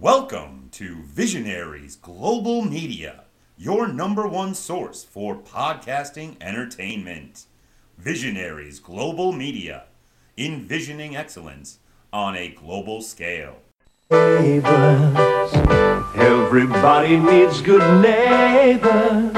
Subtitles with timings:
[0.00, 3.24] Welcome to Visionaries Global Media,
[3.58, 7.44] your number one source for podcasting entertainment.
[7.98, 9.84] Visionaries Global Media,
[10.38, 11.80] envisioning excellence
[12.14, 13.56] on a global scale.
[14.10, 15.52] neighbors.
[16.16, 19.36] Everybody needs good neighbors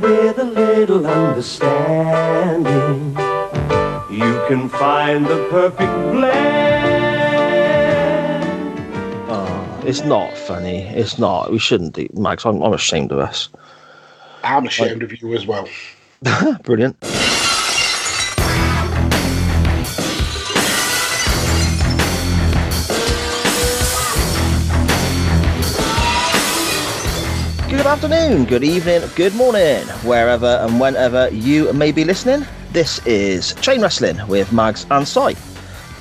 [0.00, 3.16] with a little understanding.
[4.12, 6.55] You can find the perfect blend.
[9.86, 10.82] It's not funny.
[10.82, 11.52] It's not.
[11.52, 12.08] We shouldn't do.
[12.12, 13.48] Mags, I'm, I'm ashamed of us.
[14.42, 15.68] I'm ashamed of you as well.
[16.64, 16.98] Brilliant.
[27.70, 32.44] Good afternoon, good evening, good morning, wherever and whenever you may be listening.
[32.72, 35.36] This is Chain Wrestling with Mags and Si.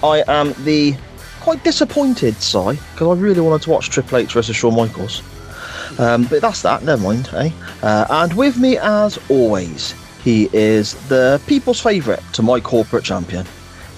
[0.01, 0.95] I am the
[1.45, 5.21] quite disappointed Si because I really wanted to watch Triple H versus Shawn Michaels.
[5.99, 7.51] Um, but that's that, never mind, eh?
[7.83, 13.45] Uh, and with me, as always, he is the people's favourite to my corporate champion.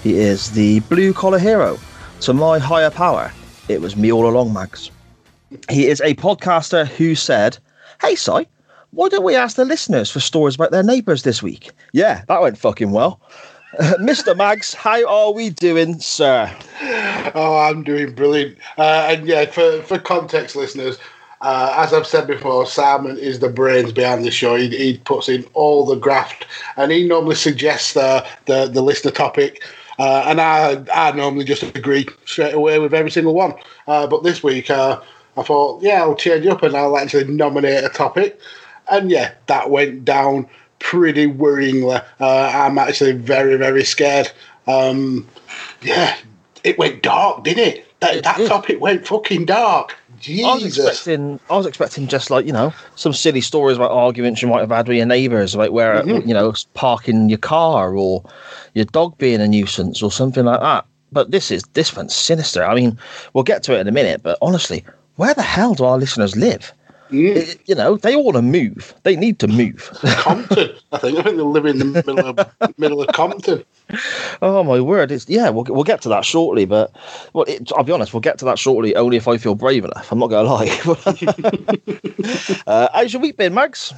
[0.02, 1.78] He is the blue collar hero
[2.20, 3.32] to my higher power.
[3.70, 4.90] It was me all along, Mags.
[5.70, 7.56] He is a podcaster who said,
[8.02, 8.46] Hey, Si,
[8.90, 11.70] why don't we ask the listeners for stories about their neighbours this week?
[11.94, 13.22] Yeah, that went fucking well.
[14.00, 14.34] Mr.
[14.34, 16.50] Mags, how are we doing, sir?
[17.34, 18.56] Oh, I'm doing brilliant.
[18.78, 20.98] Uh, and yeah, for, for context, listeners,
[21.40, 24.54] uh, as I've said before, Simon is the brains behind the show.
[24.56, 29.12] He, he puts in all the graft, and he normally suggests uh, the the listener
[29.12, 29.62] topic.
[29.98, 33.54] Uh, and I, I normally just agree straight away with every single one.
[33.86, 35.00] Uh, but this week, uh,
[35.36, 38.40] I thought, yeah, I'll change up and I'll actually nominate a topic.
[38.90, 40.48] And yeah, that went down
[40.78, 42.04] pretty worryingly.
[42.20, 44.30] Uh, I'm actually very, very scared.
[44.66, 45.26] Um,
[45.82, 46.16] yeah,
[46.64, 47.84] it went dark, didn't it?
[48.00, 49.96] That, that topic went fucking dark.
[50.18, 50.78] I was Jesus.
[50.86, 54.60] expecting, I was expecting just like you know some silly stories about arguments you might
[54.60, 56.28] have had with your neighbours, about where Mm-hmm.
[56.28, 58.24] you know parking your car or
[58.74, 60.84] your dog being a nuisance or something like that.
[61.10, 62.64] But this is this one's sinister.
[62.64, 62.98] I mean,
[63.32, 64.22] we'll get to it in a minute.
[64.22, 64.84] But honestly,
[65.16, 66.72] where the hell do our listeners live?
[67.10, 67.36] Mm.
[67.36, 68.94] It- you know, they all want to move.
[69.02, 69.90] They need to move.
[70.04, 71.18] Compton, I think.
[71.18, 72.38] I think they live in the middle of
[72.78, 73.64] middle of Compton.
[74.42, 75.10] oh my word!
[75.10, 75.48] It's yeah.
[75.50, 76.64] We'll we'll get to that shortly.
[76.64, 76.92] But
[77.32, 78.12] well, it, I'll be honest.
[78.12, 78.94] We'll get to that shortly.
[78.96, 80.10] Only if I feel brave enough.
[80.12, 82.62] I'm not going to lie.
[82.66, 83.92] uh, how's your week been, Mags?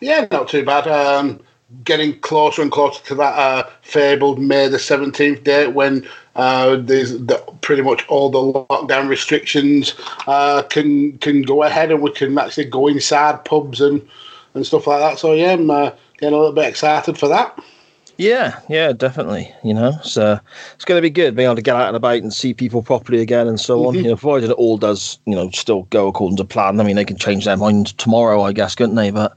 [0.00, 0.86] Yeah, not too bad.
[0.88, 1.40] Um,
[1.84, 6.06] getting closer and closer to that uh, fabled May the seventeenth date when
[6.36, 9.94] uh, there's the, pretty much all the lockdown restrictions
[10.26, 14.06] uh, can can go ahead and we can actually go inside pubs and
[14.54, 15.18] and stuff like that.
[15.18, 17.58] So yeah, I'm uh, getting a little bit excited for that.
[18.18, 19.52] Yeah, yeah, definitely.
[19.64, 20.38] You know, so
[20.74, 22.82] it's going to be good being able to get out and about and see people
[22.82, 23.94] properly again and so on.
[23.94, 26.78] You know, provided it all does, you know, still go according to plan.
[26.78, 29.10] I mean, they can change their mind tomorrow, I guess, couldn't they?
[29.10, 29.36] But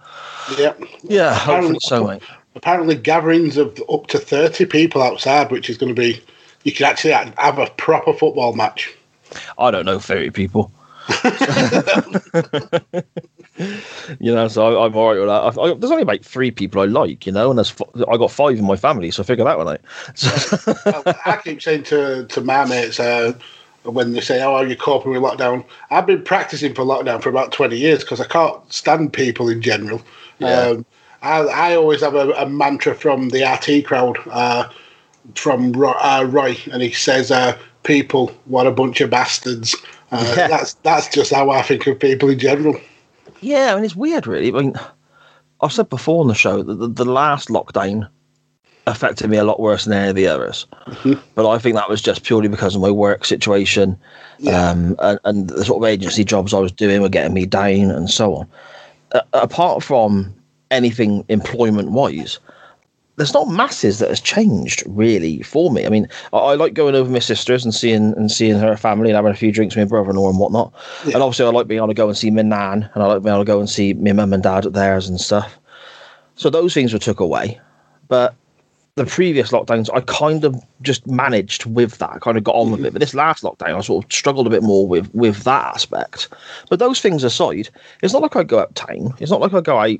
[0.57, 0.73] Yeah.
[1.03, 2.21] yeah, hopefully so, mate.
[2.55, 6.21] Apparently, gatherings of up to thirty people outside, which is going to be
[6.65, 8.93] you can actually have a proper football match.
[9.57, 10.71] I don't know thirty people.
[14.19, 15.59] you know, so I, I'm all right with that.
[15.59, 18.17] I, I, there's only about three people I like, you know, and there's f- I
[18.17, 19.81] got five in my family, so I figure that one out.
[20.15, 23.33] So, I keep saying to, to my mates uh,
[23.83, 27.29] when they say, "Oh, are you coping with lockdown?" I've been practicing for lockdown for
[27.29, 30.01] about twenty years because I can't stand people in general.
[30.39, 30.61] Yeah.
[30.61, 30.85] Um,
[31.21, 34.69] I, I always have a, a mantra from the IT Crowd uh,
[35.35, 39.75] from Roy, uh, Roy, and he says, uh, "People, what a bunch of bastards."
[40.11, 40.47] Uh, Yeah.
[40.47, 42.75] That's that's just how I think of people in general.
[43.41, 44.49] Yeah, I mean, it's weird, really.
[44.49, 44.75] I mean,
[45.61, 48.07] I've said before on the show that the, the last lockdown
[48.87, 50.67] affected me a lot worse than any of the others.
[51.33, 53.97] But I think that was just purely because of my work situation
[54.37, 54.69] Yeah.
[54.69, 57.89] um, and, and the sort of agency jobs I was doing were getting me down
[57.89, 58.47] and so on.
[59.13, 60.33] Uh, apart from
[60.69, 62.37] anything employment wise,
[63.17, 65.85] there's not masses that has changed really for me.
[65.85, 69.09] I mean, I, I like going over my sisters and seeing and seeing her family
[69.09, 70.73] and having a few drinks with my brother-in-law and whatnot.
[71.05, 73.23] And obviously, I like being able to go and see my nan, and I like
[73.23, 75.57] being able to go and see my mum and dad at theirs and stuff.
[76.35, 77.59] So those things were took away,
[78.07, 78.35] but
[78.95, 82.11] the previous lockdowns, I kind of just managed with that.
[82.11, 82.83] I kind of got on with it.
[82.83, 82.99] But mm-hmm.
[82.99, 86.29] this last lockdown, I sort of struggled a bit more with with that aspect.
[86.69, 87.69] But those things aside,
[88.01, 89.13] it's not like I go out town.
[89.19, 89.99] It's not like I go out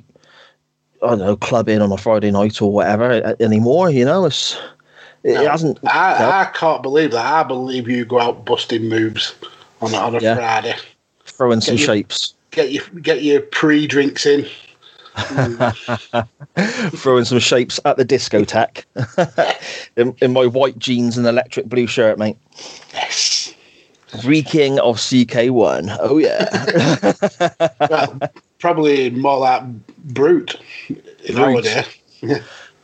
[1.02, 3.90] I don't know, clubbing on a Friday night or whatever uh, anymore.
[3.90, 4.58] You know, it's
[5.22, 5.78] it, No, hasn't.
[5.86, 7.26] I, I can't believe that.
[7.26, 9.34] I believe you go out busting moves
[9.80, 10.34] on a, on a Yeah.
[10.36, 10.74] Friday.
[11.24, 14.46] throwing some Get you- shapes, Get your get your pre drinks in.
[16.96, 18.84] throwing some shapes at the discotheque
[19.96, 22.36] in, in my white jeans and electric blue shirt, mate.
[22.92, 23.54] Yes.
[24.24, 25.96] Reeking of CK1.
[26.00, 27.48] Oh, yeah.
[27.90, 28.18] Well,
[28.58, 29.62] probably more like
[29.98, 30.56] Brut
[31.24, 31.64] in our Brut.
[31.64, 31.84] day.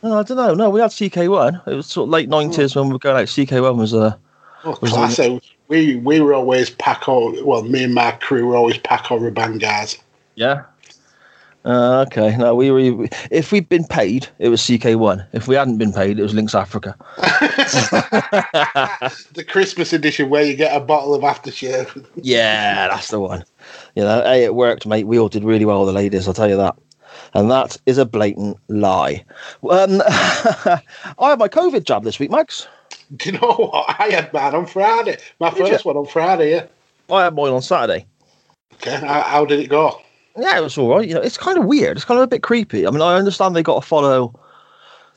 [0.01, 0.53] no, I don't know.
[0.53, 1.67] No, we had CK1.
[1.67, 3.27] It was sort of late 90s when we were going out.
[3.27, 4.17] CK1 was a.
[4.65, 5.43] Oh, Was it- classic.
[5.69, 7.43] We we were always Paco.
[7.43, 9.97] Well, me and my crew were always Paco Rabanne guys.
[10.35, 10.63] Yeah.
[11.65, 12.35] Uh, okay.
[12.35, 13.07] No, we were.
[13.31, 15.25] If we'd been paid, it was CK1.
[15.31, 16.95] If we hadn't been paid, it was Lynx Africa.
[19.33, 22.05] The Christmas edition where you get a bottle of aftershave.
[22.15, 23.43] Yeah, that's the one.
[23.95, 25.07] You know, hey, it worked, mate.
[25.07, 26.27] We all did really well, the ladies.
[26.27, 26.75] I'll tell you that.
[27.33, 29.23] And that is a blatant lie.
[29.69, 30.81] Um, I
[31.19, 32.67] had my COVID jab this week, Mags.
[33.15, 33.95] Do you know what?
[33.99, 35.17] I had mine on Friday.
[35.39, 36.51] My Did first one on Friday.
[36.51, 36.65] Yeah.
[37.11, 38.05] I had mine on Saturday.
[38.75, 38.95] Okay.
[38.95, 40.01] How, how did it go?
[40.37, 41.07] Yeah, it was all right.
[41.07, 41.97] You know, it's kind of weird.
[41.97, 42.87] It's kind of a bit creepy.
[42.87, 44.33] I mean, I understand they got to follow.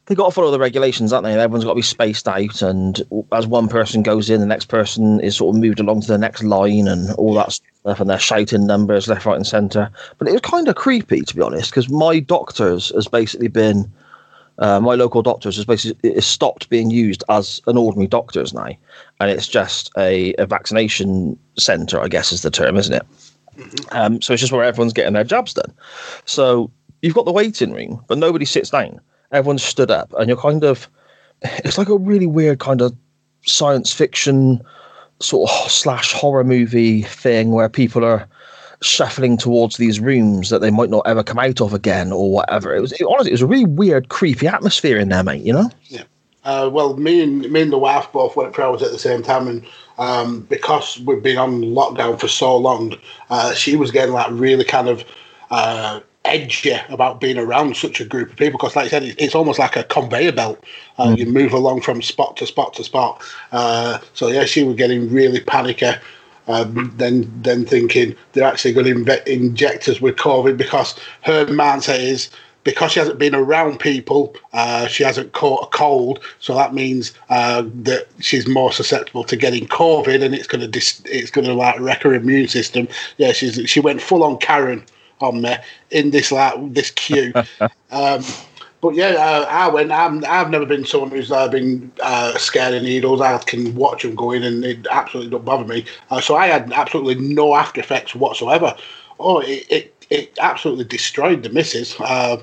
[0.07, 1.33] They got to follow the regulations, aren't they?
[1.33, 5.19] Everyone's got to be spaced out, and as one person goes in, the next person
[5.21, 8.01] is sort of moved along to the next line, and all that stuff.
[8.01, 9.91] And they're shouting numbers left, right, and centre.
[10.19, 13.93] But it was kind of creepy, to be honest, because my doctors has basically been,
[14.59, 18.71] uh, my local doctors has basically stopped being used as an ordinary doctors now,
[19.19, 23.07] and it's just a, a vaccination centre, I guess is the term, isn't it?
[23.91, 25.73] Um, so it's just where everyone's getting their jabs done.
[26.27, 26.71] So
[27.03, 29.01] you've got the waiting room, but nobody sits down.
[29.37, 30.89] Everyone's stood up, and you're kind of.
[31.43, 32.97] It's like a really weird kind of
[33.45, 34.61] science fiction
[35.21, 38.27] sort of slash horror movie thing where people are
[38.83, 42.75] shuffling towards these rooms that they might not ever come out of again or whatever.
[42.75, 45.43] It was it, honestly, it was a really weird, creepy atmosphere in there, mate.
[45.43, 45.71] You know?
[45.85, 46.05] Yeah.
[46.45, 49.23] Uh, well, me and me and the wife both went for hours at the same
[49.23, 49.67] time, and
[49.99, 52.95] um, because we've been on lockdown for so long,
[53.31, 55.05] uh, she was getting like really kind of
[55.51, 58.59] uh, edgy about being around such a group of people.
[58.59, 60.63] Because, like I said, it, it's almost like a conveyor belt.
[60.99, 63.23] Uh, You move along from spot to spot to spot.
[63.53, 65.93] Uh, so yeah, she was getting really panicky.
[66.49, 71.99] Um, then, then thinking they're actually going to inject us with COVID because her mindset
[71.99, 72.31] is
[72.67, 77.15] because she hasn't been around people, uh, she hasn't caught a cold, so that means
[77.31, 81.47] uh, that she's more susceptible to getting COVID, and it's going to dis- it's going
[81.47, 82.89] to like wreck her immune system.
[83.19, 84.85] Yeah, she's she went full on Karen
[85.21, 85.57] on me
[85.91, 87.33] in this like this queue.
[87.91, 88.23] um,
[88.81, 89.91] but yeah, uh, I went.
[89.91, 93.21] I'm, I've never been someone who's uh, been uh, scared of needles.
[93.21, 95.85] I can watch them go in, and it absolutely don't bother me.
[96.11, 98.77] Uh, so I had absolutely no after effects whatsoever.
[99.19, 101.97] Oh, it it, it absolutely destroyed the missus.
[101.99, 102.43] Uh,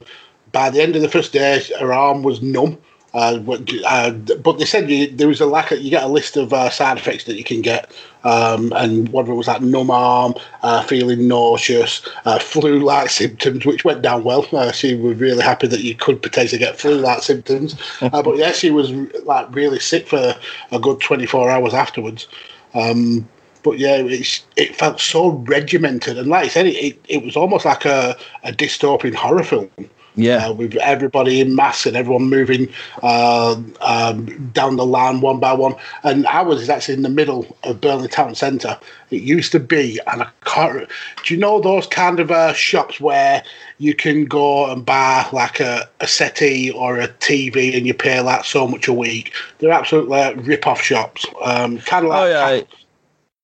[0.51, 2.77] by the end of the first day, her arm was numb.
[3.13, 6.07] Uh, but, uh, but they said you, there was a lack of, you get a
[6.07, 7.91] list of uh, side effects that you can get,
[8.23, 13.65] um, and one of them was like numb arm, uh, feeling nauseous, uh, flu-like symptoms,
[13.65, 14.45] which went down well.
[14.53, 18.51] Uh, she was really happy that you could potentially get flu-like symptoms, uh, but yeah,
[18.51, 18.91] she was
[19.23, 20.35] like really sick for
[20.71, 22.27] a good 24 hours afterwards.
[22.73, 23.27] Um,
[23.63, 27.37] but yeah, it's, it felt so regimented, and like I said, it, it, it was
[27.37, 29.69] almost like a, a dystopian horror film
[30.15, 30.47] Yeah.
[30.47, 32.69] uh, with everybody in mass and everyone moving
[33.01, 35.75] uh, um, down the line one by one.
[36.03, 38.79] And ours is actually in the middle of Burnley Town Centre.
[39.09, 40.87] It used to be, and I can't.
[41.25, 43.43] Do you know those kind of uh, shops where
[43.77, 48.21] you can go and buy like a, a settee or a TV and you pay
[48.21, 49.33] like so much a week?
[49.59, 51.25] They're absolutely like, rip-off shops.
[51.43, 52.61] Um, kind of like Oh yeah,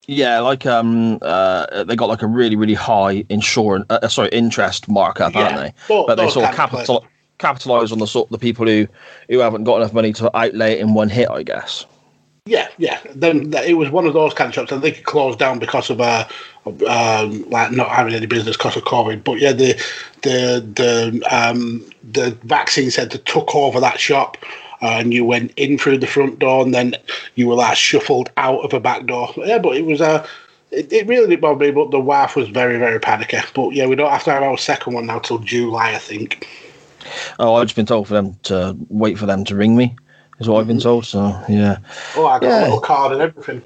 [0.10, 0.40] yeah.
[0.40, 5.34] Like um, uh, they got like a really really high insurance, uh, sorry, interest markup,
[5.34, 5.44] Yeah.
[5.44, 5.74] aren't they?
[5.88, 7.06] But they sort of capital
[7.38, 8.88] capitalize on the sort of the people who
[9.30, 11.86] who haven't got enough money to outlay it in one hit, I guess.
[12.46, 13.00] Yeah, yeah.
[13.13, 14.72] Then it was one of those kind of shops.
[14.72, 16.28] and they it closed down because of uh,
[16.66, 19.24] um, like not having any business because of COVID.
[19.24, 19.74] But yeah, the
[20.24, 25.77] the the um, the vaccine centre took over that shop, uh, and you went in
[25.77, 26.95] through the front door, and then
[27.36, 29.29] you were like shuffled out of a back door.
[29.38, 30.25] Yeah, but it was Uh,
[30.71, 33.39] it, it really didn't bother me, but the wife was very, very panicky.
[33.55, 36.48] But yeah, we don't have to have our second one now till July, I think.
[37.39, 39.95] Oh, I've just been told for them to wait for them to ring me.
[40.39, 41.05] Is what I've been told.
[41.05, 41.79] So yeah.
[42.15, 42.62] Oh, I got Yeah.
[42.62, 43.62] a little card and everything.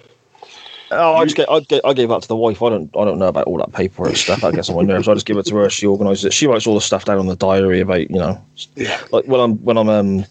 [0.91, 2.61] Oh, I just get, I, get, I gave that to the wife.
[2.61, 4.41] I don't, I don't know about all that paperwork stuff.
[4.41, 5.07] That gets on my nerves.
[5.07, 5.69] I just give it to her.
[5.69, 6.33] She organises it.
[6.33, 8.39] She writes all the stuff down on the diary about, you know,
[8.75, 9.01] Yeah.
[9.11, 10.25] like when I'm when I'm um,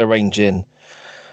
[0.00, 0.64] arranging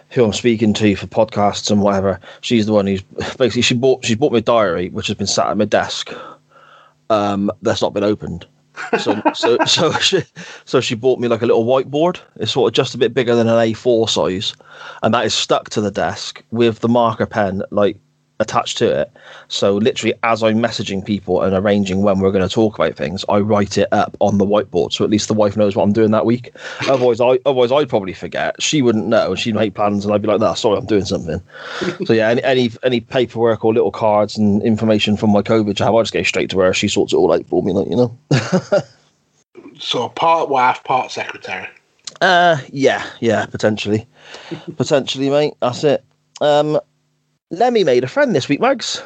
[0.09, 2.19] who I'm speaking to for podcasts and whatever.
[2.41, 3.01] She's the one who's
[3.37, 6.13] basically she bought she bought me a diary which has been sat at my desk.
[7.09, 8.45] Um, that's not been opened.
[8.99, 10.23] So so so she,
[10.65, 12.19] so she bought me like a little whiteboard.
[12.37, 14.55] It's sort of just a bit bigger than an A4 size,
[15.03, 17.97] and that is stuck to the desk with the marker pen like
[18.39, 19.11] attached to it.
[19.47, 23.23] So literally, as I'm messaging people and arranging when we're going to talk about things,
[23.29, 25.93] I write it up on the whiteboard, so at least the wife knows what I'm
[25.93, 26.51] doing that week.
[26.89, 28.61] otherwise, I otherwise I'd probably forget.
[28.61, 31.05] She wouldn't know, and she'd make plans, and I'd be like, "No, sorry, I'm doing
[31.05, 31.41] something."
[32.05, 35.95] so yeah, any, any any paperwork or little cards and information from my COVID jab,
[35.95, 36.73] I just go straight to her.
[36.73, 38.17] She sorts it all out for me, like you know.
[39.79, 41.67] So part wife, part secretary.
[42.21, 44.07] Uh, yeah, yeah, potentially,
[44.77, 45.53] potentially, mate.
[45.61, 46.03] That's it.
[46.39, 46.79] Um,
[47.51, 49.03] Lemmy made a friend this week, Mags.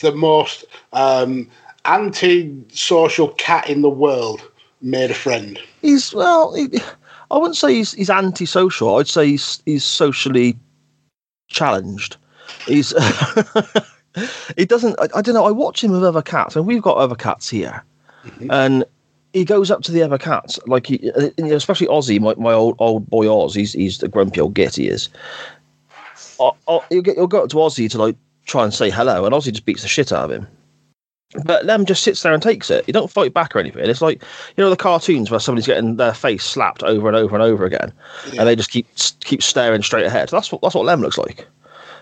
[0.00, 1.48] The most um,
[1.84, 4.42] anti-social cat in the world
[4.80, 5.58] made a friend.
[5.82, 6.68] He's well, he,
[7.30, 8.96] I wouldn't say he's he's anti-social.
[8.96, 10.56] I'd say he's he's socially
[11.48, 12.16] challenged.
[12.66, 12.92] He's
[14.56, 14.98] he doesn't.
[15.00, 15.46] I, I don't know.
[15.46, 17.82] I watch him with other cats, and we've got other cats here,
[18.50, 18.84] and
[19.32, 22.76] he goes up to the other cats, like he, uh, especially Ozzy, my, my old
[22.78, 23.54] old boy Oz.
[23.54, 25.08] He's he's the grumpy old git he is.
[26.40, 28.16] I, I, he'll get he'll go up to Ozzy to like
[28.46, 30.46] try and say hello, and Ozzy just beats the shit out of him.
[31.44, 32.86] But Lem just sits there and takes it.
[32.86, 33.84] He don't fight back or anything.
[33.88, 34.22] It's like
[34.56, 37.66] you know the cartoons where somebody's getting their face slapped over and over and over
[37.66, 37.92] again,
[38.32, 38.40] Yeah.
[38.40, 38.86] and they just keep
[39.20, 40.30] keep staring straight ahead.
[40.30, 41.46] That's what that's what Lem looks like,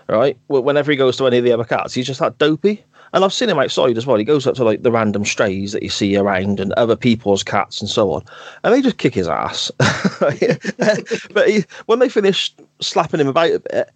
[0.07, 0.37] right?
[0.47, 2.83] Whenever he goes to any of the other cats, he's just that dopey.
[3.13, 4.17] And I've seen him outside as well.
[4.17, 7.41] He goes up to like the random strays that you see around and other people's
[7.41, 8.23] cats and so on,
[8.63, 9.71] and they just kick his ass.
[10.19, 13.89] but he, when they finish slapping him about a bit,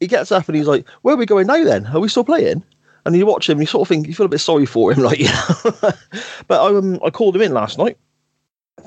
[0.00, 1.62] he gets up and he's like, "Where are we going now?
[1.62, 2.62] Then are we still playing?"
[3.04, 4.92] And you watch him, and you sort of think you feel a bit sorry for
[4.92, 5.42] him, like yeah.
[6.46, 7.98] but I um, I called him in last night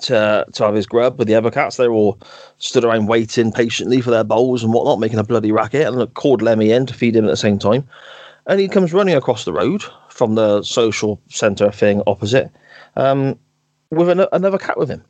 [0.02, 1.78] to to have his grub with the other cats.
[1.78, 2.20] They all
[2.58, 5.88] stood around waiting patiently for their bowls and whatnot, making a bloody racket.
[5.88, 7.88] And I called Lemmy in to feed him at the same time.
[8.48, 12.50] And he comes running across the road from the social centre thing opposite,
[12.96, 13.38] um,
[13.92, 15.04] with an, another cat with him.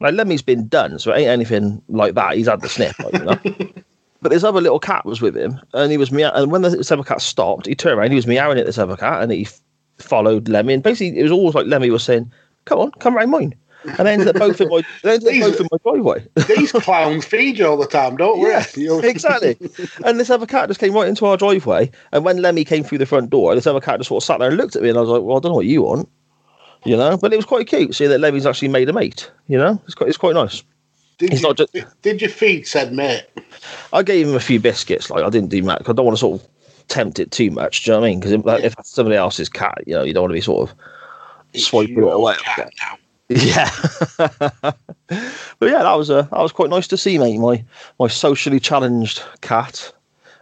[0.00, 2.36] Like Lemmy's been done, so it ain't anything like that.
[2.36, 3.72] He's had the sniff, like, you know.
[4.26, 6.32] But this other little cat was with him, and he was meow.
[6.34, 8.10] And when this other cat stopped, he turned around.
[8.10, 9.60] He was meowing at this other cat, and he f-
[9.98, 10.74] followed Lemmy.
[10.74, 12.32] And basically, it was always like Lemmy was saying,
[12.64, 13.54] "Come on, come round mine."
[13.84, 16.26] And they ended up both in my, they ended up both in my driveway.
[16.48, 18.88] These clowns feed you all the time, don't Yeah, we?
[19.08, 19.56] Exactly.
[20.04, 21.88] And this other cat just came right into our driveway.
[22.10, 24.40] And when Lemmy came through the front door, this other cat just sort of sat
[24.40, 24.88] there and looked at me.
[24.88, 26.08] And I was like, well, I don't know what you want.
[26.84, 27.94] You know, but it was quite cute.
[27.94, 29.30] See that Lemmy's actually made a mate.
[29.46, 30.64] You know, it's quite, it's quite nice.
[31.18, 33.24] Did He's you, not just- did you feed said mate?
[33.92, 35.10] I gave him a few biscuits.
[35.10, 35.82] Like I didn't do much.
[35.88, 36.48] I don't want to sort of
[36.88, 37.84] tempt it too much.
[37.84, 38.20] Do you know what I mean?
[38.20, 40.40] Because if, like, if that's somebody else's cat, you know, you don't want to be
[40.42, 40.76] sort of
[41.54, 42.34] It's swiping it away.
[43.28, 43.70] Yeah.
[44.18, 44.76] but
[45.62, 47.38] yeah, that was uh, that was quite nice to see, mate.
[47.38, 47.64] My
[47.98, 49.92] my socially challenged cat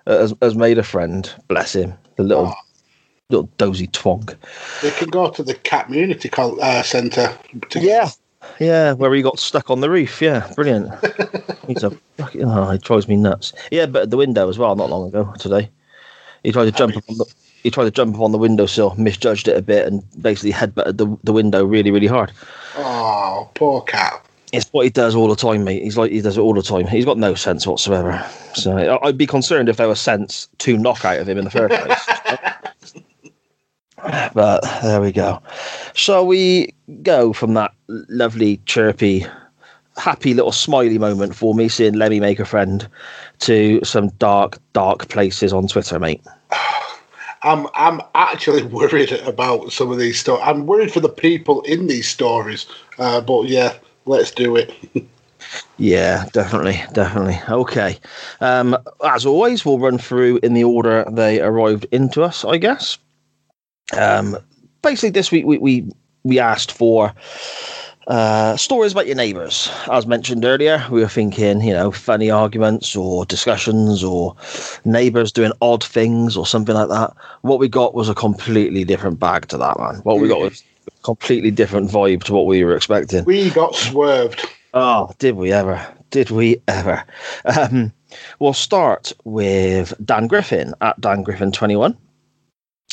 [0.06, 1.32] uh, has, has made a friend.
[1.48, 2.54] Bless him, the little Oh.
[3.30, 4.34] little dozy twonk.
[4.82, 7.38] They can go to the cat community uh, centre.
[7.70, 8.10] to- Yeah.
[8.60, 10.22] Yeah, where he got stuck on the roof.
[10.22, 10.92] Yeah, brilliant.
[11.66, 13.52] He's a fucking, oh, he drives me nuts.
[13.70, 15.70] Yeah, but at the window as well, not long ago today.
[16.42, 17.26] He tried to jump up on the
[17.64, 20.98] he tried to jump up on the windowsill, misjudged it a bit, and basically headbutted
[20.98, 22.30] the, the window really, really hard.
[22.76, 24.22] Oh, poor cat.
[24.52, 25.82] It's what he does all the time, mate.
[25.82, 26.86] He's like he does it all the time.
[26.86, 28.24] He's got no sense whatsoever.
[28.52, 31.50] So I'd be concerned if there was sense to knock out of him in the
[31.50, 32.08] first place.
[34.34, 35.40] but there we go.
[35.94, 39.26] Shall we go from that lovely, chirpy,
[39.96, 42.86] happy little smiley moment for me seeing Lemmy make a friend
[43.40, 46.22] to some dark, dark places on Twitter, mate?
[47.42, 50.42] I'm I'm actually worried about some of these stories.
[50.44, 52.66] I'm worried for the people in these stories.
[52.98, 53.74] Uh, but yeah,
[54.06, 54.74] let's do it.
[55.76, 57.38] Yeah, definitely, definitely.
[57.48, 57.98] Okay.
[58.40, 62.98] Um, as always, we'll run through in the order they arrived into us, I guess.
[63.96, 64.36] Um,
[64.82, 65.86] basically, this week we we,
[66.22, 67.14] we asked for
[68.06, 69.70] uh, stories about your neighbours.
[69.90, 74.36] As mentioned earlier, we were thinking, you know, funny arguments or discussions or
[74.84, 77.12] neighbours doing odd things or something like that.
[77.42, 79.96] What we got was a completely different bag to that, man.
[80.02, 83.24] What we got was a completely different vibe to what we were expecting.
[83.24, 84.46] We got swerved.
[84.74, 85.84] Oh, did we ever?
[86.10, 87.04] Did we ever?
[87.44, 87.92] Um,
[88.38, 91.96] we'll start with Dan Griffin at Dan Griffin 21.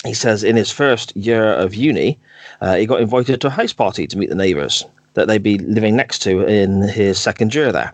[0.03, 2.19] He says in his first year of uni,
[2.61, 5.59] uh, he got invited to a house party to meet the neighbours that they'd be
[5.59, 7.93] living next to in his second year there.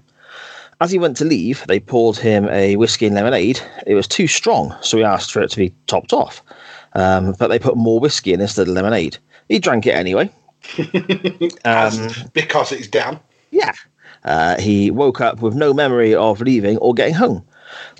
[0.79, 3.59] As he went to leave, they poured him a whiskey and lemonade.
[3.87, 6.43] It was too strong, so he asked for it to be topped off.
[6.93, 9.17] Um, but they put more whiskey in instead of lemonade.
[9.49, 10.29] He drank it anyway.
[11.65, 13.19] Um, because it's down.
[13.51, 13.73] yeah.
[14.23, 17.45] Uh, he woke up with no memory of leaving or getting home.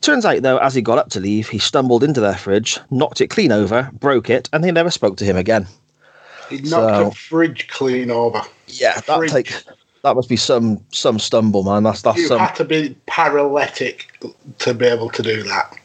[0.02, 3.22] Turns out, though, as he got up to leave, he stumbled into their fridge, knocked
[3.22, 5.68] it clean over, broke it, and they never spoke to him again.
[6.50, 8.42] He knocked So- the fridge clean over.
[8.68, 9.54] Yeah, that take
[10.04, 11.84] that must be some some stumble, man.
[11.84, 14.08] That's that's You some had to be paralytic
[14.60, 15.78] to be able to do that.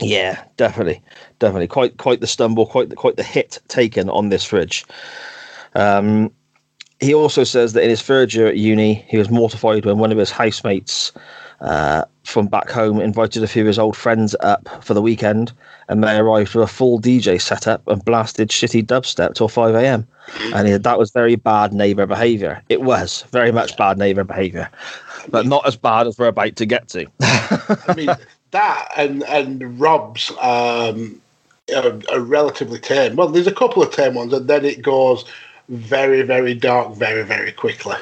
[0.00, 1.00] Yeah, definitely,
[1.38, 1.68] definitely.
[1.68, 4.84] Quite, quite the stumble, quite, the, quite the hit taken on this fridge.
[5.74, 6.32] Um,
[7.00, 10.10] he also says that in his third year at uni, he was mortified when one
[10.12, 11.12] of his housemates
[11.64, 15.52] uh, from back home invited a few of his old friends up for the weekend,
[15.88, 20.06] and they arrived with a full DJ setup and blasted shitty dubstep till 5 a.m.
[20.54, 22.62] And he, that was very bad neighbour behaviour.
[22.68, 24.68] It was very much bad neighbour behaviour,
[25.28, 27.06] but not as bad as we're about to get to.
[27.20, 28.10] I mean,
[28.50, 31.20] that and and Rob's um,
[31.74, 33.16] are, are relatively tame.
[33.16, 35.24] Well, there's a couple of tame ones, and then it goes
[35.70, 37.96] very, very dark, very, very quickly.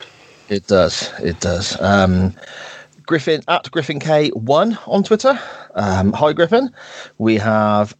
[0.48, 1.12] It does.
[1.20, 1.80] It does.
[1.80, 2.34] Um,
[3.12, 5.38] Griffin at Griffin K one on Twitter.
[5.74, 6.70] Um, hi Griffin.
[7.18, 7.94] We have.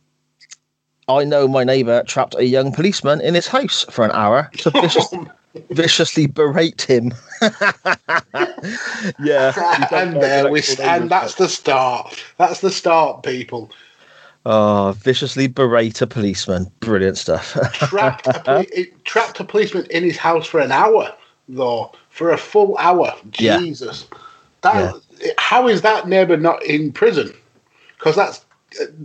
[1.07, 4.71] I know my neighbour trapped a young policeman in his house for an hour to
[4.81, 5.13] vicious,
[5.69, 7.13] viciously berate him.
[9.23, 9.53] yeah,
[9.93, 12.25] and there we and that's the start.
[12.39, 13.71] That's the start, people.
[14.47, 16.73] Oh, viciously berate a policeman.
[16.81, 17.53] Brilliant stuff.
[17.75, 21.15] trapped, a poli- trapped a policeman in his house for an hour,
[21.51, 23.15] though, for a full hour.
[23.39, 23.61] Yeah.
[24.63, 24.95] That,
[25.39, 27.33] How is that neighbour not in prison?
[27.99, 28.45] Because that's,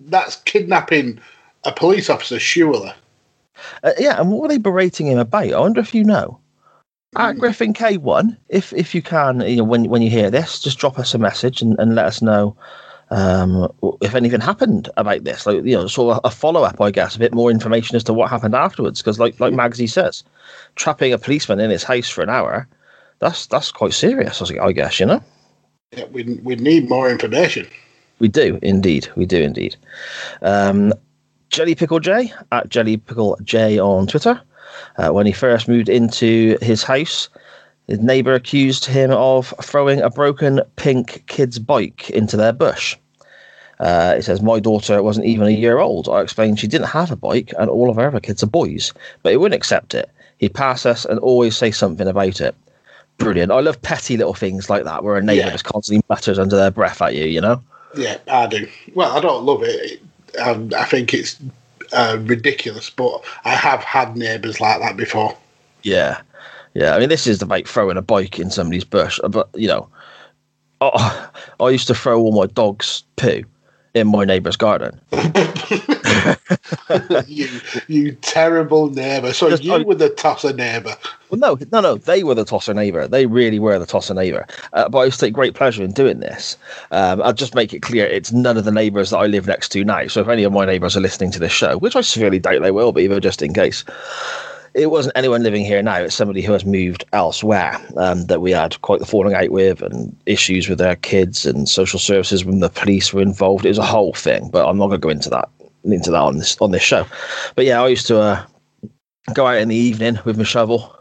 [0.05, 1.19] that's kidnapping
[1.63, 2.93] a police officer, surely.
[3.83, 5.51] Uh, yeah, and what were they berating him about?
[5.51, 6.39] I wonder if you know.
[7.15, 10.59] At Griffin K one, if if you can, you know, when when you hear this,
[10.59, 12.55] just drop us a message and, and let us know
[13.09, 13.71] um,
[14.01, 15.47] if anything happened about this.
[15.47, 18.03] Like you know, sort of a follow up, I guess, a bit more information as
[18.03, 19.01] to what happened afterwards.
[19.01, 20.23] Because like like Magsy says,
[20.75, 22.67] trapping a policeman in his house for an hour,
[23.17, 24.41] that's that's quite serious.
[24.41, 25.23] I guess you know.
[26.11, 27.65] We we need more information.
[28.19, 29.07] We do indeed.
[29.15, 29.77] We do indeed.
[30.41, 30.93] Um,
[31.49, 34.41] Jelly Pickle J at Jelly Pickle J on Twitter.
[34.97, 37.29] Uh, when he first moved into his house,
[37.87, 42.97] his neighbour accused him of throwing a broken pink kid's bike into their bush.
[43.79, 46.09] Uh, it says, My daughter wasn't even a year old.
[46.09, 48.93] I explained she didn't have a bike and all of our other kids are boys,
[49.23, 50.09] but he wouldn't accept it.
[50.37, 52.55] He'd pass us and always say something about it.
[53.17, 53.51] Brilliant.
[53.51, 55.51] I love petty little things like that where a neighbour Yeah.
[55.51, 57.61] just constantly mutters under their breath at you, you know?
[57.95, 58.67] Yeah, I do.
[58.93, 60.01] Well, I don't love it.
[60.39, 61.37] Um, I think it's
[61.93, 65.35] uh, ridiculous, but I have had neighbours like that before.
[65.83, 66.21] Yeah,
[66.73, 66.95] yeah.
[66.95, 69.89] I mean, this is about throwing a bike in somebody's bush, but you know,
[70.81, 73.43] oh, I used to throw all my dog's poo
[73.97, 74.99] in my neighbour's garden.
[77.27, 77.47] you,
[77.87, 79.33] you terrible neighbour.
[79.33, 80.95] So Just- you I- were the tosser neighbour.
[81.29, 81.95] Well, no, no, no.
[81.95, 83.05] They were the tosser neighbour.
[83.07, 84.47] They really were the tosser neighbour.
[84.71, 86.55] Uh, but I used to take great pleasure in doing this.
[86.91, 89.69] Um, I'll just make it clear: it's none of the neighbours that I live next
[89.73, 90.07] to now.
[90.07, 92.61] So if any of my neighbours are listening to this show, which I severely doubt
[92.61, 93.83] they will be, but just in case,
[94.77, 95.97] it wasn't anyone living here now.
[95.97, 99.81] It's somebody who has moved elsewhere um, that we had quite the falling out with,
[99.81, 103.65] and issues with their kids and social services when the police were involved.
[103.65, 104.49] It was a whole thing.
[104.49, 105.49] But I'm not going to go into that
[105.83, 107.05] into that on this on this show.
[107.55, 108.45] But yeah, I used to uh,
[109.33, 110.95] go out in the evening with my shovel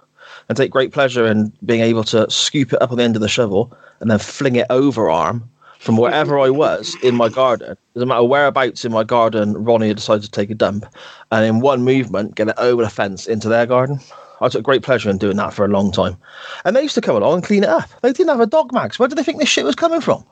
[0.49, 3.23] and take great pleasure in being able to scoop it up on the end of
[3.23, 7.77] the shovel and then fling it over arm from wherever I was in my garden.
[7.95, 10.87] Doesn't matter whereabouts in my garden Ronnie had decided to take a dump,
[11.31, 14.01] and in one movement get it over the fence into their garden.
[14.41, 16.17] I took great pleasure in doing that for a long time.
[16.65, 17.89] And they used to come along and clean it up.
[18.03, 18.99] They didn't have a dog Mags.
[18.99, 20.25] Where do they think this shit was coming from?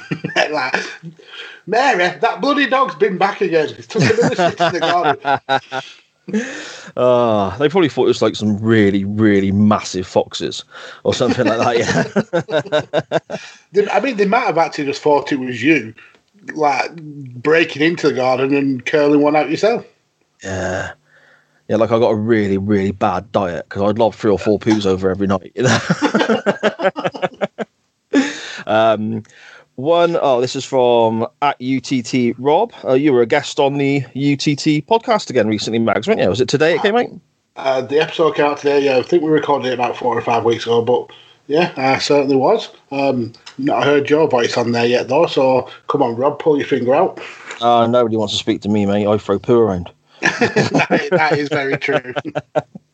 [0.50, 0.74] like,
[1.66, 3.68] Mary, that bloody dog's been back again.
[3.74, 5.82] He's took another shit in the garden.
[6.96, 10.64] Uh, they probably thought it was like some really, really massive foxes
[11.04, 13.40] or something like that.
[13.74, 13.88] Yeah.
[13.92, 15.94] I mean, they might have actually just thought it was you,
[16.54, 19.86] like breaking into the garden and curling one out yourself.
[20.42, 20.92] Yeah.
[21.68, 24.58] Yeah, like I got a really, really bad diet because I'd lob three or four
[24.58, 25.52] poos over every night.
[25.54, 25.62] You
[28.12, 28.22] know?
[28.66, 29.22] um,
[29.76, 32.72] one, oh, this is from at UTT Rob.
[32.84, 36.28] Uh, you were a guest on the UTT podcast again recently, Mags, weren't you?
[36.28, 37.06] Was it today it came out?
[37.56, 38.80] Uh, the episode came out today.
[38.80, 41.10] Yeah, I think we recorded it about four or five weeks ago, but
[41.46, 42.70] yeah, I certainly was.
[42.90, 45.26] Um, not heard your voice on there yet, though.
[45.26, 47.20] So come on, Rob, pull your finger out.
[47.60, 49.06] Uh, nobody wants to speak to me, mate.
[49.06, 49.90] I throw poo around.
[50.20, 52.14] that, that is very true.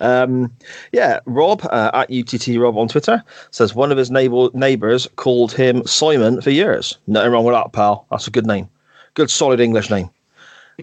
[0.00, 0.52] Um,
[0.92, 5.52] yeah, Rob uh, at UTT Rob on Twitter says one of his neighbor, neighbors called
[5.52, 6.98] him Simon for years.
[7.06, 8.06] Nothing wrong with that, pal.
[8.10, 8.68] That's a good name.
[9.14, 10.10] Good, solid English name.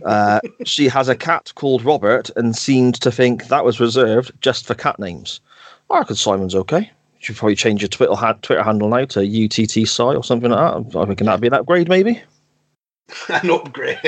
[0.03, 4.65] Uh, she has a cat called Robert and seemed to think that was reserved just
[4.65, 5.39] for cat names.
[5.89, 6.81] I reckon Simon's okay.
[6.81, 10.51] You should probably change your Twitter, ha- Twitter handle now to UTT Si or something
[10.51, 10.97] like that.
[10.97, 12.21] I reckon that'd be an upgrade, maybe.
[13.29, 13.99] An upgrade.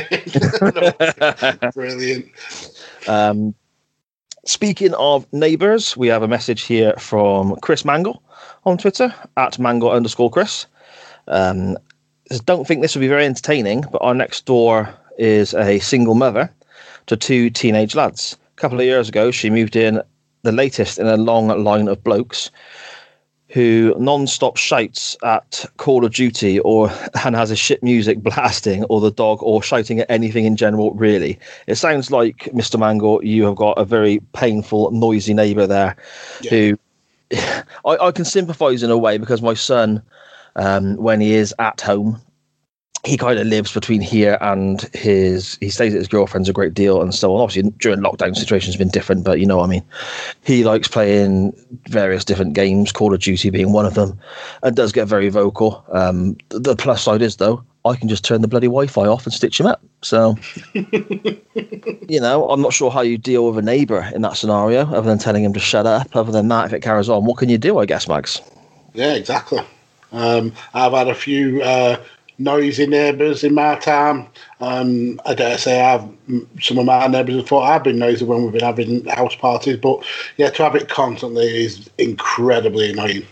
[1.73, 2.27] Brilliant.
[3.07, 3.55] Um,
[4.45, 8.21] speaking of neighbours, we have a message here from Chris Mangle
[8.65, 10.65] on Twitter at Mangle underscore Chris.
[11.27, 11.77] Um,
[12.45, 16.51] Don't think this will be very entertaining, but our next door is a single mother
[17.07, 18.37] to two teenage lads.
[18.57, 20.01] A couple of years ago, she moved in
[20.43, 22.51] the latest in a long line of blokes
[23.49, 26.91] who non-stop shouts at Call of Duty or
[27.25, 30.93] and has a shit music blasting or the dog or shouting at anything in general.
[30.93, 32.79] Really, it sounds like Mr.
[32.79, 35.95] Mangle, you have got a very painful, noisy neighbour there,
[36.41, 36.49] Yeah.
[36.49, 36.79] who
[37.85, 40.01] I, I can sympathise in a way because my son,
[40.55, 42.21] um, when he is at home.
[43.05, 45.57] He kind of lives between here and his.
[45.61, 47.41] He stays at his girlfriend's a great deal and so on.
[47.41, 49.83] Obviously, during lockdown, situations been different, but you know what I mean.
[50.43, 51.53] He likes playing
[51.87, 54.19] various different games, Call of Duty being one of them,
[54.63, 55.83] and does get very vocal.
[55.91, 59.33] Um, the plus side is though, I can just turn the bloody Wi-Fi off and
[59.33, 59.81] stitch him up.
[60.01, 60.35] So,
[60.73, 65.09] you know, I'm not sure how you deal with a neighbour in that scenario, other
[65.09, 66.13] than telling him to shut up.
[66.15, 67.77] Other than that, if it carries on, what can you do?
[67.79, 68.41] I guess, Mags.
[68.93, 69.61] Yeah, exactly.
[70.11, 71.97] Um, I've had a few uh,
[72.39, 74.27] noisy neighbours in my time.
[74.61, 76.09] Um, I dare say I've
[76.61, 79.77] some of my neighbours have thought I've been noisy when we've been having house parties,
[79.77, 80.03] but
[80.37, 83.25] yeah, to have it constantly is incredibly annoying.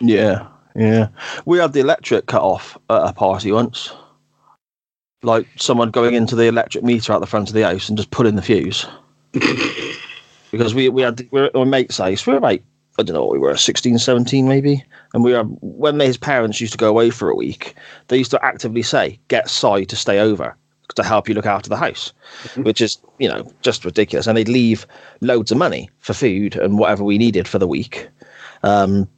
[0.00, 1.08] Yeah, yeah.
[1.46, 3.92] We had the electric cut off at a party once.
[5.22, 8.10] Like someone going into the electric meter out the front of the house and just
[8.10, 8.86] pulling the fuse.
[10.50, 12.26] because we we had we were at my mate's house.
[12.26, 12.60] We were about
[13.00, 14.84] I don't know what we were 16, 17 maybe.
[15.14, 17.74] And we were when his parents used to go away for a week.
[18.08, 20.56] They used to actively say, "Get Si to stay over."
[20.96, 22.12] To help you look after the house,
[22.56, 24.26] which is, you know, just ridiculous.
[24.26, 24.88] And they'd leave
[25.20, 28.08] loads of money for food and whatever we needed for the week.
[28.64, 29.08] Um,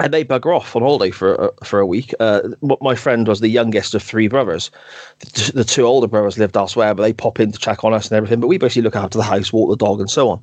[0.00, 2.14] and they bugger off on holiday for a, for a week.
[2.20, 2.48] Uh,
[2.80, 4.70] my friend was the youngest of three brothers.
[5.18, 7.92] The, t- the two older brothers lived elsewhere, but they pop in to check on
[7.92, 8.40] us and everything.
[8.40, 10.42] But we basically look after the house, walk the dog, and so on.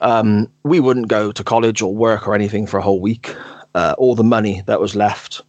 [0.00, 3.34] Um, we wouldn't go to college or work or anything for a whole week.
[3.74, 5.42] Uh, all the money that was left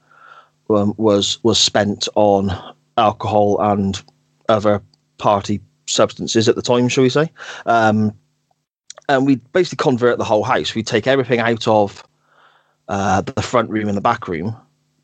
[0.69, 2.51] um, was was spent on
[2.97, 4.01] alcohol and
[4.49, 4.81] other
[5.17, 7.31] party substances at the time, shall we say?
[7.65, 8.13] Um,
[9.07, 10.73] and we basically convert the whole house.
[10.73, 12.03] We take everything out of
[12.87, 14.55] uh, the front room and the back room,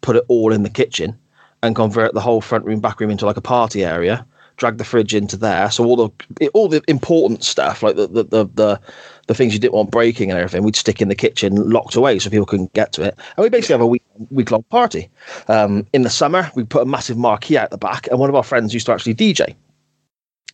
[0.01, 1.17] put it all in the kitchen,
[1.61, 4.25] and convert the whole front room, back room into like a party area.
[4.61, 8.23] Drag the fridge into there, so all the all the important stuff, like the the
[8.25, 8.81] the the,
[9.25, 12.19] the things you didn't want breaking and everything, we'd stick in the kitchen, locked away,
[12.19, 13.17] so people couldn't get to it.
[13.35, 15.09] And we basically have a week week long party.
[15.47, 18.35] Um, in the summer, we put a massive marquee out the back, and one of
[18.35, 19.55] our friends used to actually DJ.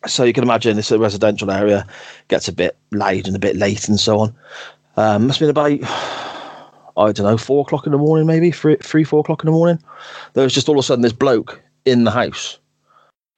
[0.06, 1.86] So you can imagine this a residential area,
[2.28, 4.34] gets a bit loud and a bit late and so on.
[4.96, 5.80] Um, must have been about
[6.96, 9.52] I don't know, four o'clock in the morning, maybe three, three, four o'clock in the
[9.52, 9.82] morning.
[10.32, 12.58] There was just all of a sudden this bloke in the house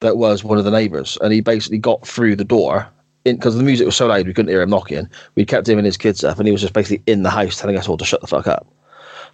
[0.00, 2.88] that was one of the neighbours, and he basically got through the door
[3.24, 5.08] because the music was so loud we couldn't hear him knocking.
[5.34, 7.58] We kept him and his kids up, and he was just basically in the house
[7.58, 8.66] telling us all to shut the fuck up.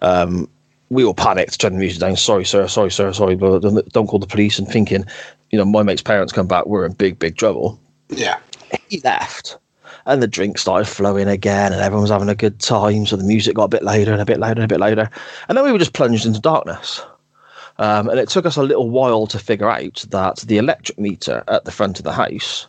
[0.03, 0.49] Um,
[0.91, 2.17] we all panicked, turned the music down.
[2.17, 2.69] Sorry, sir.
[2.69, 3.13] Sorry, sir.
[3.13, 4.59] Sorry, but don't, don't call the police.
[4.59, 5.05] And thinking,
[5.51, 8.39] you know, my mate's parents come back, we're in big, big trouble Yeah.
[8.89, 9.59] he left
[10.07, 13.25] and the drink started flowing again and everyone was having a good time so the
[13.25, 15.11] music got a bit louder and a bit louder and a bit louder
[15.49, 17.03] and then we were just plunged into darkness
[17.79, 21.43] um, and it took us a little while to figure out that the electric meter
[21.49, 22.67] at the front of the house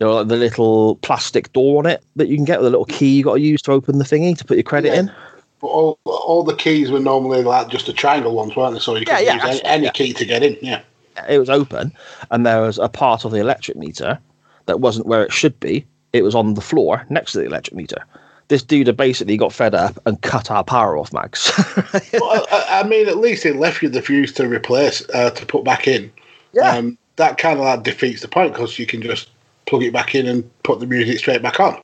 [0.00, 2.70] you know, like the little plastic door on it that you can get with a
[2.70, 5.00] little key you got to use to open the thingy to put your credit Yeah.
[5.00, 5.12] in
[5.60, 8.80] But all, all the keys were normally like just the triangle ones, weren't they?
[8.80, 9.90] So you could Yeah, yeah, use any, any yeah.
[9.92, 10.56] key to get in.
[10.62, 10.82] Yeah.
[11.28, 11.92] it was open
[12.30, 14.18] and there was a part of the electric meter
[14.66, 17.74] that wasn't where it should be it was on the floor next to the electric
[17.74, 18.02] meter
[18.48, 21.52] this dude had basically got fed up and cut our power off mags
[22.14, 25.46] well, I, I mean, at least it left you the fuse to replace, uh, to
[25.46, 26.10] put back in.
[26.52, 26.70] Yeah.
[26.76, 29.28] Um, that kind of like defeats the point because you can just
[29.66, 31.80] plug it back in and put the music straight back on.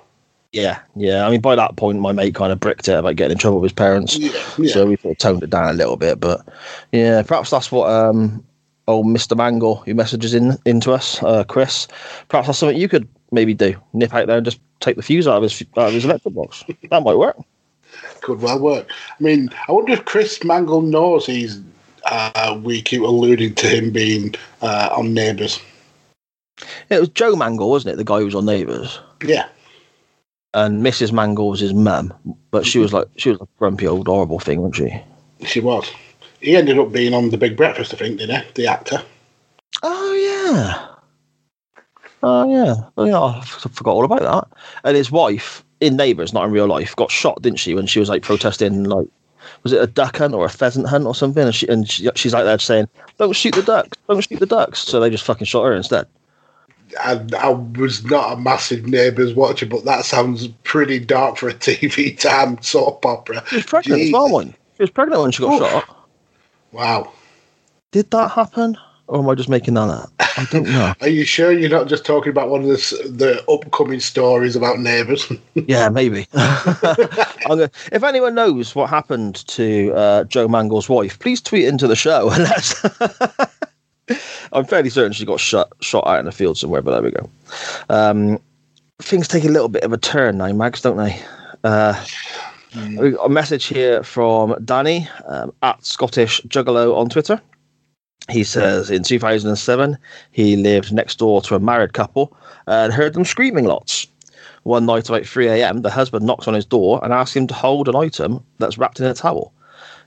[0.53, 3.33] yeah yeah i mean by that point my mate kind of bricked it about getting
[3.33, 4.31] in trouble with his parents Yeah.
[4.57, 4.73] yeah.
[4.73, 6.47] so we sort of toned it down a little bit but
[6.93, 8.43] yeah perhaps that's what um
[8.87, 11.89] old mr mangle who messages in into us uh chris
[12.29, 15.27] perhaps that's something you could maybe do nip out there and just take the fuse
[15.27, 17.37] out of his out of his electric box that might work
[18.23, 18.87] Could well work.
[19.19, 21.61] I mean, I wonder if Chris Mangle knows he's.
[22.07, 25.59] Uh, we keep alluding to him being uh, on Neighbours.
[26.91, 29.47] it was joe mangle wasn't it the guy who was on neighbours Yeah.
[30.53, 31.13] and Mrs.
[31.13, 32.13] Mangle was his mum,
[32.51, 34.77] but she was like she was a grumpy old horrible thing, wasn't
[35.41, 35.47] she?
[35.47, 35.91] She was.
[36.41, 38.51] He ended up being on The Big Breakfast, I think, didn't he?
[38.63, 39.03] The actor.
[39.83, 40.94] Oh yeah,
[42.25, 43.21] oh yeah, oh, yeah.
[43.21, 44.59] I forgot all about that.
[44.85, 47.75] And his wife in Neighbours, not in real life, got shot, didn't she?
[47.75, 49.09] When she was like protesting, like
[49.63, 51.45] was it a duck hunt or a pheasant hunt or something?
[51.45, 53.99] And she and she, she's out there saying, "Don't shoot the ducks!
[54.09, 56.07] Don't shoot the ducks!" So they just fucking shot her instead.
[57.01, 61.55] I, I was not a massive Neighbours watcher, but that sounds pretty dark for a
[61.55, 63.43] TV time soap opera.
[63.49, 64.55] She was pregnant well, one.
[64.77, 66.07] She was pregnant when she got shot.
[66.73, 67.13] Wow.
[67.93, 68.77] did that happen,
[69.07, 70.11] or am I just making that up?
[70.19, 70.95] I don't know.
[71.01, 74.79] Are you sure you're not just talking about one of the the upcoming stories about
[74.81, 75.31] neighbours?
[75.55, 76.27] yeah, maybe.
[76.35, 76.79] I'm
[77.49, 81.97] gonna, if anyone knows what happened to uh, Joe Mangle's wife, please tweet into the
[81.97, 82.49] show and.
[84.53, 87.11] I'm fairly certain she got shot shot out in the field somewhere, but there we
[87.11, 87.31] go.
[87.89, 88.39] Um,
[89.01, 91.19] things take a little bit of a turn now, Mags, don't they?
[91.65, 92.05] Uh,
[92.99, 97.41] we got a message here from Danny um, at Scottish Juggalo on Twitter.
[98.31, 99.99] He says in 2007
[100.31, 104.07] he lived next door to a married couple and heard them screaming lots.
[104.63, 107.55] One night about 3 a.m., the husband knocked on his door and asked him to
[107.55, 109.53] hold an item that's wrapped in a towel.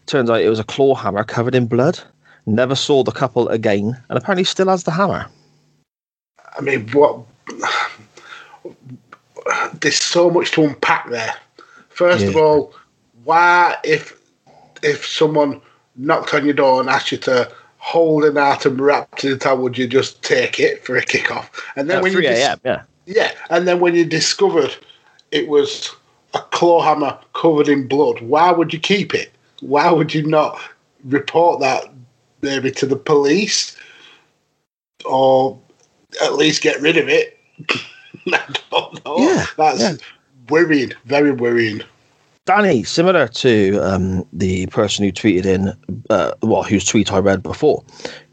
[0.08, 2.00] Turns out it was a claw hammer covered in blood.
[2.48, 5.28] Never saw the couple again, and apparently still has the hammer.
[6.58, 7.20] I mean, what?
[9.82, 11.36] There's so much to unpack there.
[11.90, 12.74] First of all,
[13.26, 14.20] why if
[14.82, 15.62] if someone
[15.98, 17.52] knocked on your door and asked you to
[17.88, 21.32] hold out and wrapped in a towel, would you just take it for a kick
[21.32, 21.50] off?
[21.78, 22.82] And then At when 3 you dis- a.m., yeah.
[23.06, 24.76] yeah, and then when you discovered
[25.32, 25.90] it was
[26.34, 29.32] a claw hammer covered in blood, why would you keep it?
[29.62, 30.60] Why would you not
[31.06, 31.86] report that
[32.42, 33.78] maybe to the police
[35.06, 35.58] or
[36.22, 37.40] at least get rid of it?
[38.34, 39.18] I don't know.
[39.20, 39.96] Yeah, That's yeah.
[40.50, 41.84] worrying, very worrying.
[42.48, 45.74] Danny, similar to um, the person who tweeted in,
[46.10, 47.84] uh, well, whose tweet I read before,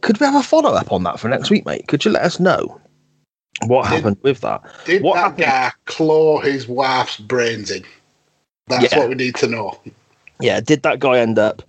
[0.03, 1.88] could we have a follow up on that for next week, mate?
[1.88, 2.81] Could you let us know
[3.66, 4.62] what Did- happened with that?
[4.85, 7.83] Did What that happened- guy claw his wife's brains in?
[8.68, 9.00] That's Yeah.
[9.00, 9.77] what we need to know.
[10.40, 11.62] Yeah, did that guy end up,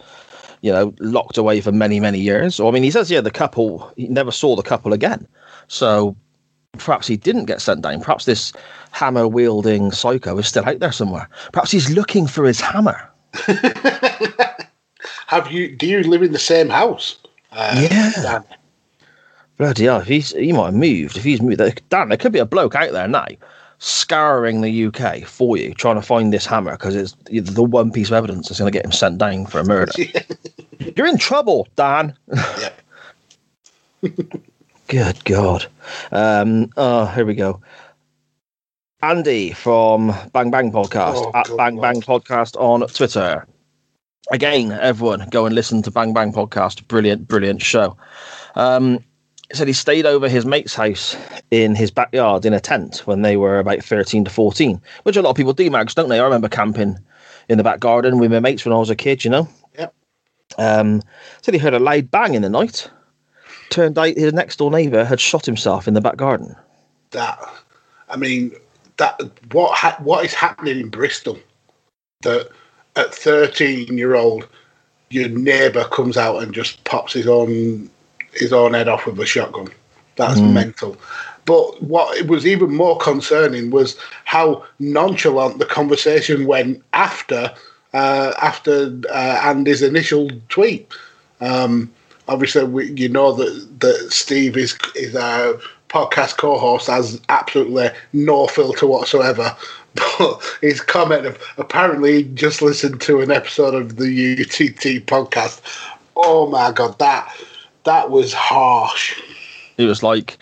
[0.62, 2.60] you know, locked away for many, many years?
[2.60, 5.28] Or I mean, he says, yeah, the couple, he never saw the couple again.
[5.68, 6.16] So
[6.78, 8.02] perhaps he didn't get sent down.
[8.02, 8.54] Perhaps this
[8.96, 11.28] hammer wielding psycho is still out there somewhere.
[11.52, 13.10] Perhaps he's looking for his hammer.
[15.28, 15.76] Have you?
[15.76, 17.18] Do you live in the same house?
[17.52, 18.12] Uh, Yeah.
[18.22, 18.44] Dan?
[19.58, 21.18] Bloody hell, if he's, he might have moved.
[21.18, 23.28] If he's moved, Dan, there could be a bloke out there now
[23.80, 28.08] scouring the UK for you, trying to find this hammer because it's the one piece
[28.08, 29.92] of evidence that's going to get him sent down for a murder.
[30.96, 32.16] You're in trouble, Dan.
[32.34, 32.82] Yep.
[34.88, 35.66] Good God.
[36.12, 37.62] Um, oh, here we go.
[39.06, 43.46] Andy from Bang Bang Podcast Oh, at good Bang Bang Podcast on Twitter.
[44.32, 46.88] Again, everyone go and listen to Bang Bang Podcast.
[46.88, 47.96] Brilliant, brilliant show.
[48.56, 48.98] Um,
[49.50, 51.16] he said he stayed over his mate's house
[51.52, 55.22] in his backyard in a tent when they were about 13 to 14, which a
[55.22, 56.20] lot of people do, Mags, don't they?
[56.20, 56.98] I remember camping
[57.48, 59.48] in the back garden with my mates when I was a kid, you know?
[59.78, 59.94] Yep.
[60.58, 61.04] Um,
[61.44, 62.90] said he heard a loud bang in the night.
[63.70, 66.56] Turned out his next door neighbour had shot himself in the back garden.
[67.12, 67.38] that
[68.10, 68.52] I mean
[68.98, 69.20] that
[69.52, 71.40] what ha- what is happening in Bristol
[72.22, 72.50] that
[72.96, 74.48] at 13 year old
[75.10, 77.90] your neighbour comes out and just pops his own
[78.34, 79.70] his own head off with a shotgun?
[80.16, 80.98] That's mental.
[81.46, 87.54] But what it was even more concerning was how nonchalant the conversation went after
[87.94, 90.92] uh, after uh, Andy's initial tweet.
[91.40, 91.92] Um,
[92.28, 95.60] obviously, we, you know that that Steve is is our
[95.96, 99.56] podcast co-host has absolutely no filter whatsoever.
[100.20, 105.62] But his comment of apparently he just listened to an episode of the UTT podcast.
[106.18, 107.34] Oh my god, that
[107.86, 109.18] that was harsh.
[109.78, 110.38] It was like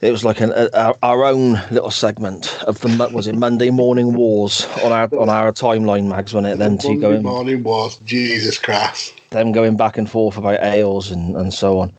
[0.00, 4.14] it was like an, a, our, own little segment of the was it Monday Morning
[4.14, 6.58] Wars on our on our timeline, Mags, wasn't it?
[6.58, 9.12] Then to Monday going morning was Jesus Christ.
[9.30, 11.92] them going back and forth about ales and, and so on.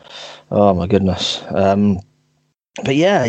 [0.50, 1.44] Oh my goodness.
[1.50, 2.00] Um,
[2.84, 3.28] but yeah,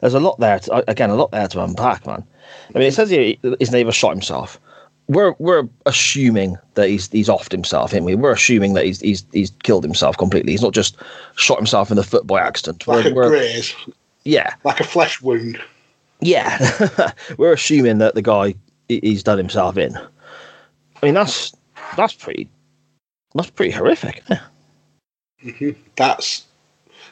[0.00, 0.58] there's a lot there.
[0.60, 2.24] To, again, a lot there to unpack, man.
[2.74, 4.60] I mean, it says here his neighbour shot himself.
[5.08, 8.14] We're we're assuming that he's he's offed himself, aren't we?
[8.14, 10.52] We're assuming that he's he's he's killed himself completely.
[10.52, 10.96] He's not just
[11.36, 12.86] shot himself in the foot by accident.
[12.86, 13.74] Like We're- a we're- graze,
[14.24, 15.60] yeah, like a flesh wound.
[16.20, 17.12] yeah.
[17.38, 18.54] we're assuming that the guy
[18.88, 19.94] he's done himself in.
[19.96, 21.52] I mean, that's
[21.98, 22.48] that's pretty
[23.34, 24.22] that's pretty horrific.
[24.30, 24.40] Yeah.
[25.44, 25.80] Mm-hmm.
[25.96, 26.44] That's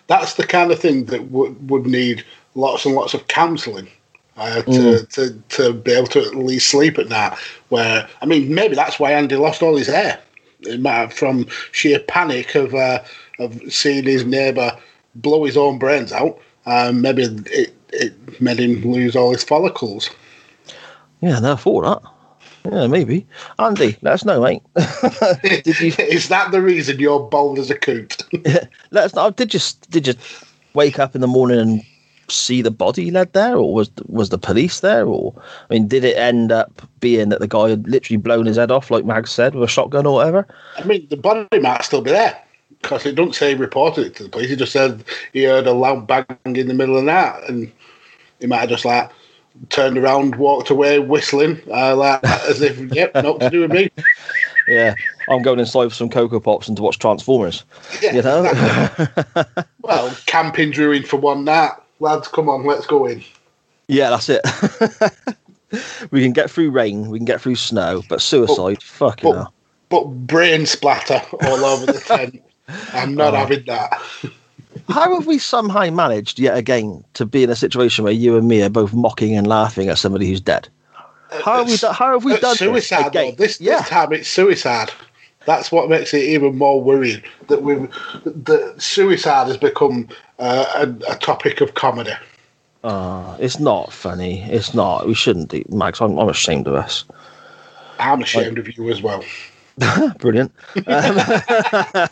[0.07, 3.89] that's the kind of thing that would would need lots and lots of counselling
[4.37, 5.09] uh, to, Mm.
[5.11, 7.37] to to be able to at least sleep at night.
[7.69, 10.21] Where I mean, maybe that's why Andy lost all his hair.
[10.61, 13.01] It might have from sheer panic of uh,
[13.39, 14.77] of seeing his neighbour
[15.17, 16.39] blow his own brains out.
[16.67, 20.09] Um, maybe it it made him lose all his follicles.
[21.21, 22.03] Yeah, no, for that.
[22.65, 23.27] Yeah, maybe.
[23.59, 24.63] Andy, let us know, mate.
[25.65, 28.23] did you Is that the reason you're bold as a coot?
[28.91, 29.31] let us know?
[29.31, 30.15] Did you did you
[30.75, 31.85] wake up in the morning and
[32.29, 35.35] see the body led there, or was was the police there, or
[35.69, 38.71] I mean, did it end up being that the guy had literally blown his head
[38.71, 40.47] off, like Mag said, with a shotgun or whatever?
[40.77, 42.41] I mean, the body might still be there.
[42.83, 44.51] because it doesn't say he reported it to the police.
[44.51, 47.71] He just said he heard a loud bang in the middle of that, and
[48.41, 49.11] he might have just like
[49.69, 53.91] turned around, walked away, whistling, uh, like as if, yep, not to do with me.
[54.67, 54.95] Yeah,
[55.29, 57.65] I'm going inside for some Cocoa Pops and to watch Transformers.
[58.01, 58.45] Yeah, You know?
[58.45, 59.65] exactly.
[59.83, 61.73] well, camping Druid for one night.
[62.01, 63.23] Lads, come on, let's go in.
[63.89, 64.41] yeah, that's it.
[66.11, 69.55] we can get through rain, we can get through snow, but suicide, fucking But, hell.
[69.89, 72.43] but brain splatter all over the tent.
[72.93, 73.39] I'm not Oh.
[73.39, 74.01] having that.
[74.93, 78.47] How have we somehow managed yet again to be in a situation where you and
[78.47, 80.69] me are both mocking and laughing at somebody who's dead?
[81.31, 81.95] How have we done?
[81.95, 83.37] How have we done suicide This.
[83.37, 84.91] This, yeah, this time it's suicide.
[85.47, 87.23] That's what makes it even more worrying.
[87.49, 87.75] That we,
[88.25, 90.67] that suicide has become uh,
[91.09, 92.13] a, a topic of comedy.
[92.85, 94.43] Oh, it's not funny.
[94.43, 95.07] It's not.
[95.07, 96.01] We shouldn't do, Mags.
[96.01, 97.05] I'm, I'm ashamed of us.
[97.99, 99.25] I'm ashamed of you as well.
[100.19, 100.53] Brilliant.
[100.87, 101.17] Um,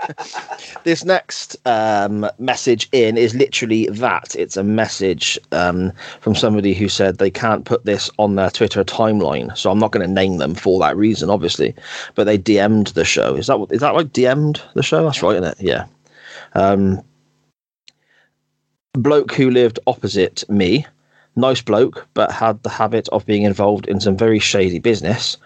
[0.85, 4.35] this next um, message in is literally that.
[4.37, 8.83] It's a message um, from somebody who said they can't put this on their Twitter
[8.85, 9.57] timeline.
[9.57, 11.75] So I'm not going to name them for that reason, obviously.
[12.15, 13.35] But they DM'd the show.
[13.35, 13.73] Is that what?
[13.73, 14.11] Is that right?
[14.11, 15.05] DM'd the show?
[15.05, 15.61] That's right, isn't it?
[15.61, 15.87] Yeah.
[16.55, 17.03] Um,
[18.95, 20.87] bloke who lived opposite me.
[21.37, 25.37] Nice bloke, but had the habit of being involved in some very shady business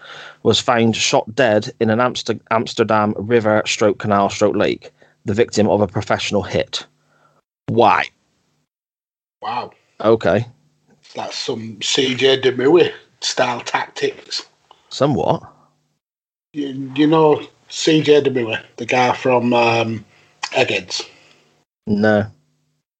[0.45, 4.91] was found shot dead in an Amster- Amsterdam river stroke canal stroke lake,
[5.25, 6.85] the victim of a professional hit.
[7.65, 8.05] Why?
[9.41, 10.45] Wow, Okay.
[11.15, 14.45] that's some CJ de Mooi style tactics.
[14.89, 15.41] Somewhat.
[16.53, 20.05] You, you know CJ de Mooi, the guy from um,
[20.51, 21.09] Eggheads.
[21.87, 22.27] No.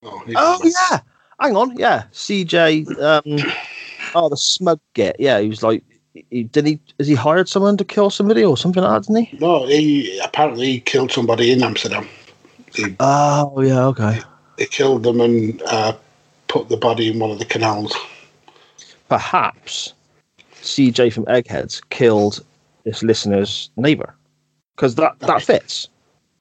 [0.01, 0.99] Oh, Oh, yeah.
[1.39, 1.77] Hang on.
[1.77, 2.05] Yeah.
[2.11, 2.99] CJ.
[2.99, 3.53] Um,
[4.15, 5.15] oh, the smug git.
[5.19, 5.39] Yeah.
[5.39, 5.83] He was like,
[6.29, 9.25] he, did he, has he hired someone to kill somebody or something like that, didn't
[9.25, 9.37] he?
[9.37, 12.07] No, he apparently he killed somebody in Amsterdam.
[12.73, 13.85] He, Oh, yeah.
[13.85, 14.19] Okay.
[14.57, 15.93] he killed them and uh,
[16.47, 17.95] put the body in one of the canals.
[19.09, 19.93] Perhaps
[20.61, 22.43] CJ from Eggheads killed
[22.83, 24.15] this listener's neighbor
[24.75, 25.87] because that, that fits.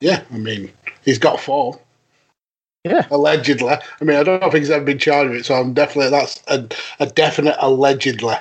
[0.00, 0.72] Yeah, I mean,
[1.04, 1.78] he's got four.
[2.84, 3.06] Yeah.
[3.10, 3.68] Allegedly.
[3.70, 6.10] I mean, I don't know if he's ever been charged with it, so I'm definitely,
[6.10, 6.68] that's a,
[7.00, 8.34] a definite allegedly.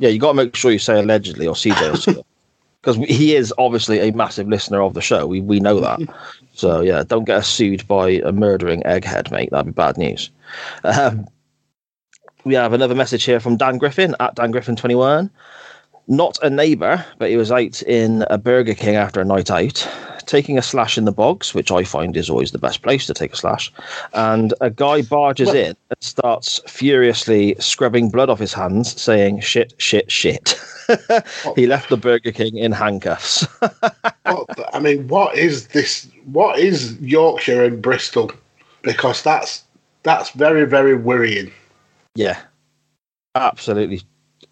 [0.00, 2.24] Yeah, you got to make sure you say allegedly or CJ
[2.82, 5.26] because he is obviously a massive listener of the show.
[5.26, 6.00] We we know that.
[6.54, 9.50] so yeah, don't get us sued by a murdering egghead, mate.
[9.50, 10.30] That'd be bad news.
[10.84, 11.28] Um,
[12.44, 15.30] we have another message here from Dan Griffin at Dan Griffin twenty one.
[16.08, 19.86] Not a neighbour, but he was out in a Burger King after a night out,
[20.30, 23.14] taking a slash in the bogs, which I find is always the best place to
[23.14, 23.72] take a slash.
[24.14, 29.40] And a guy barges Well- in and starts furiously scrubbing blood off his hands, saying
[29.40, 30.54] shit, shit, shit.
[31.56, 33.46] he left the Burger King in handcuffs.
[34.26, 36.06] What I mean, what is this?
[36.26, 38.30] What is Yorkshire and Bristol?
[38.82, 39.64] Because that's
[40.04, 41.50] that's very, very worrying.
[42.14, 42.38] yeah,
[43.34, 44.02] absolutely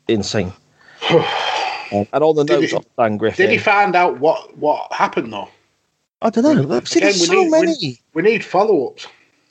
[0.08, 0.52] insane.
[1.90, 4.92] And on the Did notes he- of Dan Griffin, Did he find out what what
[4.92, 5.48] happened though?
[6.22, 6.76] I don't know.
[6.76, 7.98] I've seen Again, we so need- many.
[8.14, 9.06] We need follow ups.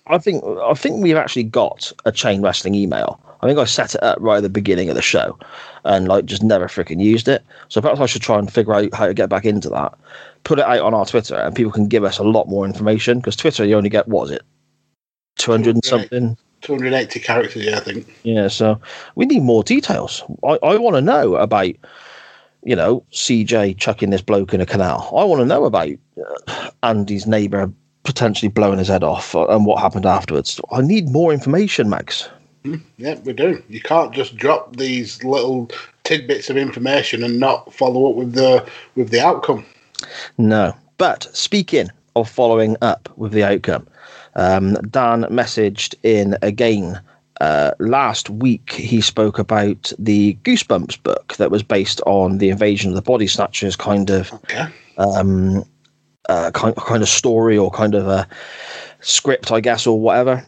[0.08, 3.20] I think I think we've actually got a chain wrestling email.
[3.42, 5.38] I think I set it up right at the beginning of the show,
[5.84, 7.44] and like just never freaking used it.
[7.68, 9.94] So perhaps I should try and figure out how to get back into that.
[10.44, 13.20] Put it out on our Twitter, and people can give us a lot more information
[13.20, 14.44] because Twitter you only get what is it,
[15.38, 16.38] two hundred and something.
[16.62, 18.08] 280 characters, yeah, I think.
[18.24, 18.82] Yeah, so
[19.14, 20.24] we need more details.
[20.44, 21.70] I, I want to know about,
[22.68, 25.10] you know, CJ chucking this bloke in a canal.
[25.18, 27.72] I want to know about uh, Andy's neighbour
[28.04, 30.60] potentially blowing his head off uh, and what happened afterwards.
[30.70, 32.28] I need more information, Mags.
[32.98, 33.64] Yeah, we do.
[33.70, 35.72] You can't just drop these little
[36.04, 39.66] tidbits of information and not follow up with the with the outcome.
[40.38, 40.76] No.
[40.98, 43.88] But speaking of following up with the outcome,
[44.36, 47.00] um, Dan messaged in again.
[47.42, 52.90] Uh, last week, he spoke about the Goosebumps book that was based on the invasion
[52.92, 54.68] of the body snatchers kind of Okay.
[54.98, 55.64] um,
[56.30, 58.28] uh, kind, kind of story or kind of a
[59.02, 60.46] script, I guess, or whatever.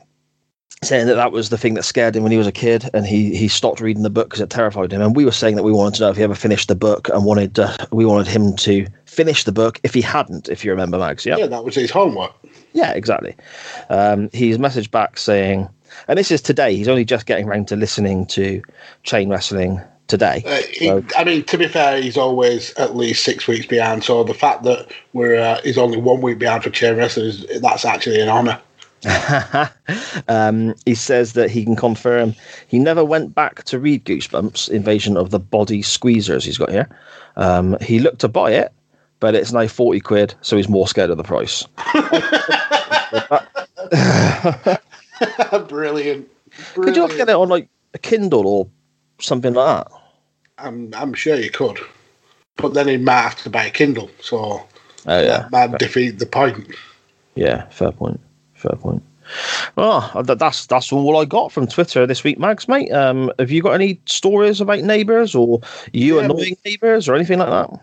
[0.82, 3.06] Saying that that was the thing that scared him when he was a kid, and
[3.06, 5.02] he he stopped reading the book because it terrified him.
[5.02, 7.10] And we were saying that we wanted to know if he ever finished the book,
[7.10, 10.72] and wanted uh, we wanted him to finish the book if he hadn't, if you
[10.72, 11.26] remember, Mags.
[11.26, 12.32] Yeah, Yeah, that was his homework.
[12.72, 13.36] yeah, exactly.
[13.90, 15.68] Um, he's messaged back saying,
[16.08, 16.76] and this is today.
[16.76, 18.62] He's only just getting around to listening to
[19.04, 20.44] chain wrestling today.
[20.46, 24.04] Uh, he, So- I mean, to be fair, he's always at least six weeks behind.
[24.04, 27.62] So the fact that we're uh, he's only one week behind for chain wrestling is
[27.62, 28.60] that's actually an honour.
[30.28, 32.36] um, he says that he can confirm
[32.68, 36.44] he never went back to read Goosebumps Invasion of the Body Squeezers.
[36.44, 36.90] He's got here.
[37.38, 38.74] Um, he looked to buy it,
[39.22, 41.66] but it's now 40 quid, so he's more scared of the price.
[45.68, 46.30] Brilliant.
[46.74, 46.84] Brilliant.
[46.84, 48.68] Could you not get it on like a Kindle or
[49.20, 49.92] something like that?
[50.58, 51.80] I'm, I'm sure you could.
[52.58, 54.66] But then he might have to buy a Kindle, so
[55.08, 56.76] Oh yeah, that might defeat the point.
[57.36, 58.20] yeah, fair point,
[58.54, 59.02] fair point.
[59.76, 62.92] Well, that's that's all I got from Twitter this week, Mags, mate.
[62.92, 65.62] Um, have you got any stories about neighbours or
[65.94, 67.80] you Yeah, annoying neighbours or anything like that?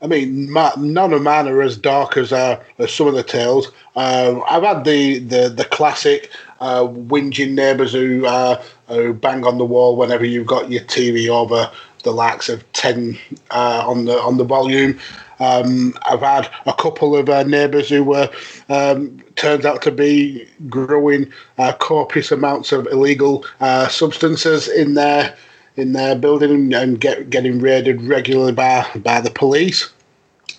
[0.00, 3.72] I mean, none of mine are as dark as, uh, as some of the tales.
[3.96, 6.30] Um, I've had the the, the classic
[6.60, 11.28] uh, whinging neighbours who uh, who bang on the wall whenever you've got your TV
[11.28, 11.70] over
[12.04, 13.18] the likes of ten
[13.50, 14.98] uh, on the on the volume.
[15.40, 18.30] Um, I've had a couple of uh, neighbours who were
[18.68, 25.36] um, turns out to be growing uh, copious amounts of illegal uh, substances in their
[25.78, 29.88] in their building and get, getting raided regularly by by the police.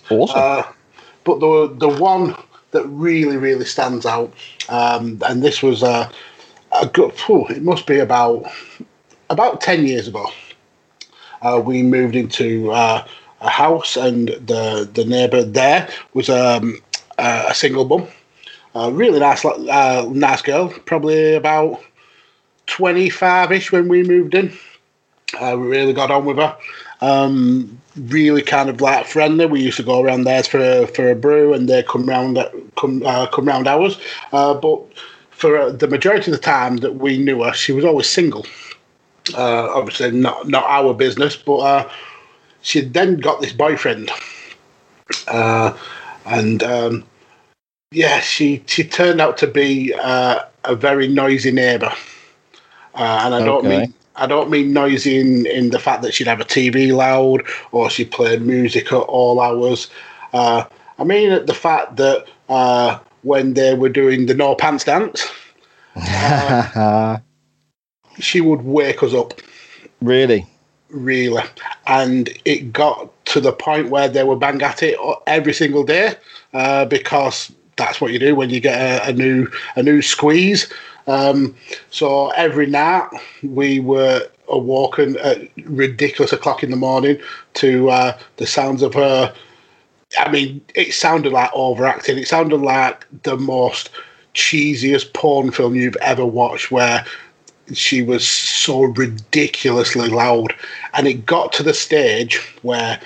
[0.08, 0.36] Awesome.
[0.38, 0.62] Uh,
[1.24, 2.34] but the the one
[2.70, 4.32] that really really stands out,
[4.68, 6.10] um, and this was a,
[6.80, 7.12] a good.
[7.50, 8.50] it must be about
[9.28, 10.26] about ten years ago.
[11.42, 13.06] Uh, we moved into uh,
[13.40, 16.78] a house, and the the neighbour there was um,
[17.18, 18.08] a, a single mum,
[18.74, 21.82] a really nice uh, nice girl, probably about
[22.66, 24.52] twenty five ish when we moved in.
[25.38, 26.56] Uh, we really got on with her.
[27.00, 29.46] Um, really kind of like friendly.
[29.46, 32.38] We used to go around theirs for a, for a brew, and they come round
[32.76, 33.98] come uh, come round ours.
[34.32, 34.80] Uh, but
[35.30, 38.44] for uh, the majority of the time that we knew her, she was always single.
[39.34, 41.90] Uh, obviously, not not our business, but uh,
[42.62, 44.10] she then got this boyfriend,
[46.26, 47.04] and um,
[47.92, 51.92] yeah, she she turned out to be a very noisy neighbour,
[52.94, 53.94] and I don't mean.
[54.16, 57.42] I don't mean noisy in, in the fact that she'd have a TV loud
[57.72, 59.88] or she played music at all hours.
[60.32, 60.64] Uh,
[60.98, 65.26] I mean at the fact that uh, when they were doing the no pants dance,
[68.18, 69.34] she would wake us up
[70.00, 70.46] really?
[70.92, 71.42] really,
[71.86, 76.14] and it got to the point where they were bang at it every single day
[76.52, 80.72] uh, because that's what you do when you get a, a new a new squeeze.
[81.10, 81.56] Um,
[81.90, 83.08] so every night
[83.42, 87.18] we were walking at ridiculous o'clock in the morning
[87.54, 89.34] to uh, the sounds of her.
[90.18, 92.18] I mean, it sounded like overacting.
[92.18, 93.90] It sounded like the most
[94.34, 97.04] cheesiest porn film you've ever watched, where
[97.72, 100.54] she was so ridiculously loud.
[100.94, 103.00] And it got to the stage where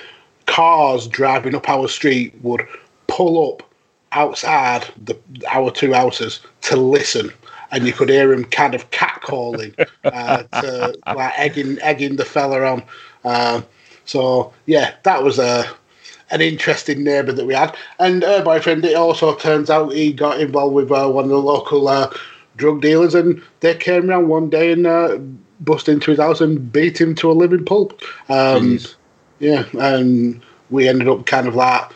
[0.47, 2.67] cars driving up our street would
[3.07, 3.63] pull up
[4.11, 5.17] outside the
[5.51, 7.31] our two houses to listen.
[7.75, 12.61] And you could hear him kind of catcalling, uh, to, like egging, egging the fella
[12.61, 12.83] on.
[13.25, 13.61] Uh,
[14.05, 15.65] so yeah, that was a
[16.31, 17.75] an interesting neighbour that we had.
[17.99, 21.37] And her boyfriend, it also turns out he got involved with uh, one of the
[21.37, 22.11] local uh,
[22.55, 25.17] drug dealers, and they came round one day and uh,
[25.59, 28.01] bust into his house and beat him to a living pulp.
[28.29, 28.79] Um,
[29.39, 31.91] yeah, and we ended up kind of like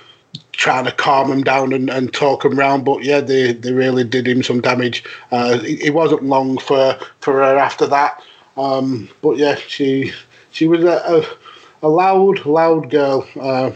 [0.60, 2.84] trying to calm him down and, and talk him round.
[2.84, 5.03] But yeah, they, they really did him some damage.
[5.32, 8.22] Uh, it, it wasn't long for, for her after that.
[8.57, 10.12] Um, but yeah, she
[10.51, 13.26] she was a, a, a loud, loud girl.
[13.39, 13.72] Uh,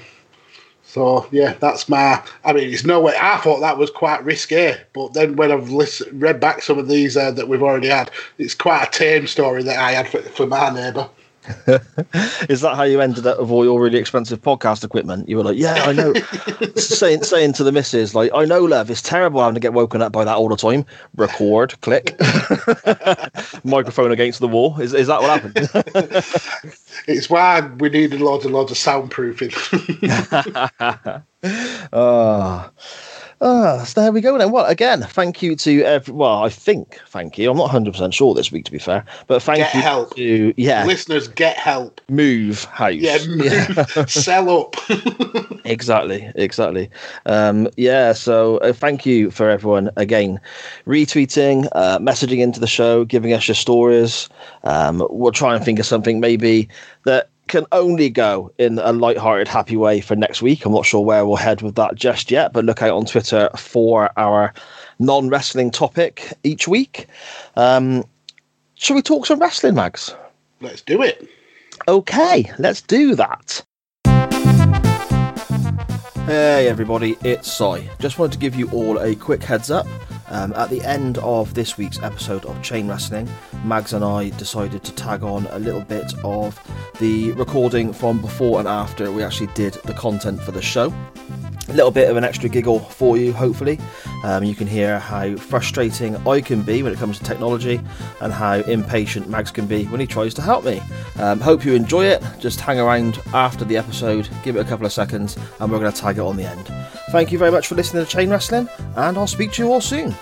[0.84, 2.22] so yeah, that's my.
[2.44, 3.16] I mean, it's no way.
[3.20, 5.72] I thought that was quite risky, but then when I've
[6.12, 9.64] read back some of these uh, that we've already had, it's quite a tame story
[9.64, 11.10] that I had for, for my neighbour.
[12.50, 15.28] Is that how you ended up with all your really expensive podcast equipment?
[15.28, 16.14] You were like, yeah, I know.
[16.76, 20.02] saying saying to the missus, like, I know, love, it's terrible having to get woken
[20.02, 20.86] up by that all the time.
[21.18, 22.18] Record, click,
[23.64, 24.80] microphone against the wall.
[24.80, 26.34] Is is that what happened?
[27.08, 29.52] It's why we needed loads and loads of soundproofing.
[31.92, 32.72] Ah.
[33.42, 34.52] Ah, so there we go then.
[34.52, 36.14] Well, again, thank you to every.
[36.14, 37.50] Well, I think thank you.
[37.52, 40.16] I'm not 100 percent sure this week, to be fair, but thank Get you help.
[40.16, 42.00] to yeah, Listeners, get help.
[42.10, 42.94] move house.
[42.94, 44.76] Yeah, move, sell up.
[45.66, 46.90] exactly exactly
[47.26, 50.40] um yeah so uh, thank you for everyone again
[50.86, 54.28] retweeting uh messaging into the show giving us your stories
[54.66, 56.68] um we'll try and think of something maybe
[57.06, 61.02] that can only go in a light-hearted happy way for next week i'm not sure
[61.02, 64.54] where we'll head with that just yet but look out on twitter for our
[65.00, 67.08] non-wrestling topic each week
[67.56, 68.04] um
[68.76, 70.16] shall we talk some wrestling mags
[70.64, 71.28] Let's do it.
[71.90, 73.62] Okay, let's do that.
[76.26, 77.90] Hey everybody, it's Si.
[78.00, 79.86] Just wanted to give you all a quick heads up.
[80.34, 83.30] Um, at the end of this week's episode of Chain Wrestling,
[83.64, 86.60] Mags and I decided to tag on a little bit of
[87.00, 90.92] the recording from before and after we actually did the content for the show.
[91.70, 93.80] A little bit of an extra giggle for you, hopefully.
[94.24, 97.80] Um, you can hear how frustrating I can be when it comes to technology
[98.20, 100.82] and how impatient Mags can be when he tries to help me.
[101.20, 102.24] Um, hope you enjoy it.
[102.40, 105.92] Just hang around after the episode, give it a couple of seconds, and we're going
[105.92, 106.72] to tag it on the end.
[107.14, 109.82] Thank you very much for listening to Chain Wrestling, and I'll speak to you all
[109.82, 110.16] soon.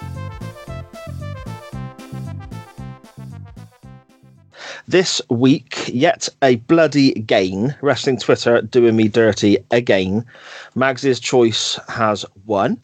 [4.89, 7.74] This week, yet a bloody gain.
[7.82, 10.26] Wrestling Twitter doing me dirty again.
[10.76, 12.78] Mags's choice has won.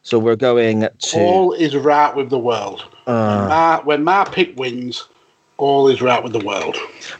[0.00, 1.20] So we're going to.
[1.20, 2.86] All is right with the world.
[3.04, 5.06] when, my, when my pick wins,
[5.60, 6.76] all is right with the world.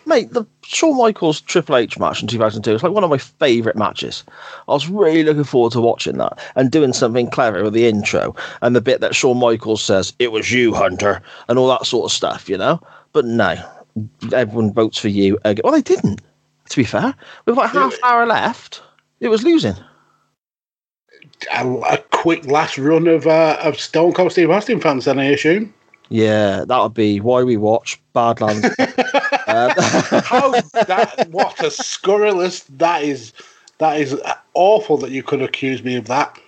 [0.07, 3.77] Mate, the Shawn Michaels Triple H match in 2002 was like one of my favourite
[3.77, 4.25] matches.
[4.67, 8.35] I was really looking forward to watching that and doing something clever with the intro
[8.63, 12.07] and the bit that Shawn Michaels says, It was you, Hunter, and all that sort
[12.07, 12.81] of stuff, you know?
[13.13, 13.63] But no,
[14.33, 15.63] everyone votes for you again.
[15.63, 16.23] Well, they didn't,
[16.71, 17.15] to be fair.
[17.45, 18.83] With like half an hour left,
[19.21, 19.77] it was losing.
[21.53, 25.25] A, a quick last run of uh, of Stone Cold Steve Austin fans, then I
[25.25, 25.73] assume.
[26.11, 28.65] Yeah, that would be why we watch Badlands.
[29.47, 29.71] um,
[30.25, 31.29] How that?
[31.31, 32.65] What a scurrilous!
[32.65, 33.33] That is
[33.79, 34.21] that is
[34.55, 36.39] awful that you could accuse me of that.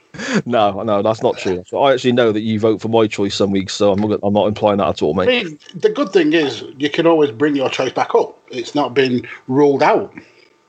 [0.45, 1.65] no, no, that's not true.
[1.67, 4.21] So I actually know that you vote for my choice some weeks, so I'm not,
[4.23, 5.47] I'm not implying that at all, I mate.
[5.47, 8.39] mean, the good thing is you can always bring your choice back up.
[8.51, 10.13] It's not been ruled out.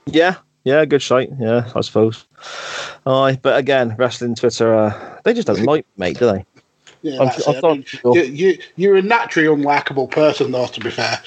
[0.05, 1.29] Yeah, yeah, good shite.
[1.39, 2.25] Yeah, I suppose.
[3.05, 6.45] Aye, but again, wrestling Twitter, uh, they just don't like me, mate, do they?
[7.03, 7.55] Yeah, I'm- I'm.
[7.55, 7.85] I mean,
[8.15, 10.65] you, you, you're a naturally unlikable person, though.
[10.67, 11.19] To be fair,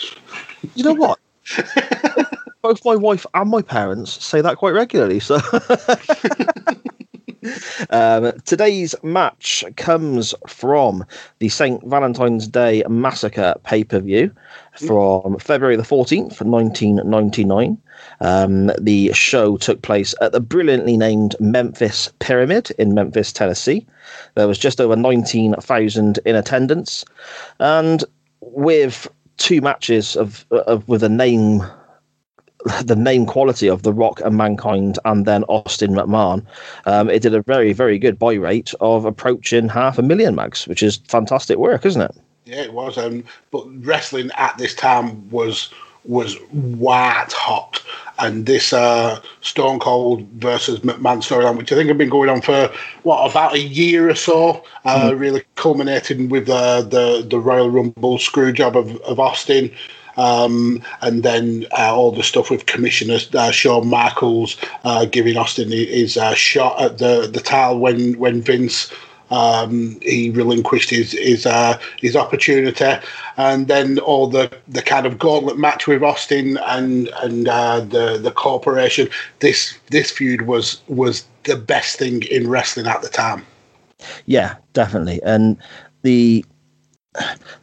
[0.75, 1.19] You know what?
[2.63, 5.21] Both my wife and my parents say that quite regularly.
[5.21, 5.37] So
[7.91, 11.05] um, today's match comes from
[11.39, 11.81] the St.
[11.87, 14.33] Valentine's Day Massacre pay per view
[14.75, 17.79] from February the 14th, 1999.
[18.21, 23.87] Um, the show took place at the brilliantly named Memphis Pyramid in Memphis, Tennessee.
[24.35, 27.05] There was just over 19,000 in attendance.
[27.61, 28.05] And
[28.41, 31.63] with two matches of, of with a name
[32.83, 36.45] the name quality of The Rock and Mankind and then Austin McMahon,
[36.87, 40.67] um, it did a very, very good buy rate of approaching half a million mags,
[40.67, 42.17] which is fantastic work, isn't it?
[42.47, 42.97] yeah, it was.
[42.97, 45.69] Um, but wrestling at this time was
[46.09, 47.83] was white hot,
[48.19, 52.41] and this uh, Stone Cold versus McMahon storyline, which I think had been going on
[52.41, 52.71] for
[53.03, 58.19] what about a year or so, uh, really culminating with uh, the the Royal Rumble
[58.19, 59.71] screw job of, of Austin.
[60.19, 65.71] Um, and then uh, all the stuff with Commissioner uh, Shawn Michaels uh, giving Austin
[65.71, 68.91] his uh, shot at the the title when when Vince
[69.31, 72.95] um, he relinquished his his uh, his opportunity,
[73.37, 78.19] and then all the, the kind of gauntlet match with Austin and and uh, the
[78.19, 79.09] the corporation.
[79.41, 83.45] This this feud was was the best thing in wrestling at the time.
[84.27, 85.21] Yeah, definitely.
[85.23, 85.57] And
[86.03, 86.45] the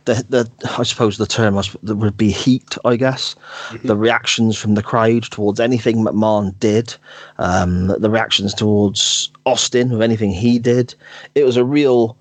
[0.05, 3.35] the the I suppose the term would be heat, I guess.
[3.83, 6.95] The reactions from the crowd towards anything McMahon did,
[7.37, 10.95] um, the reactions towards Austin with anything he did.
[11.35, 12.17] It was a real,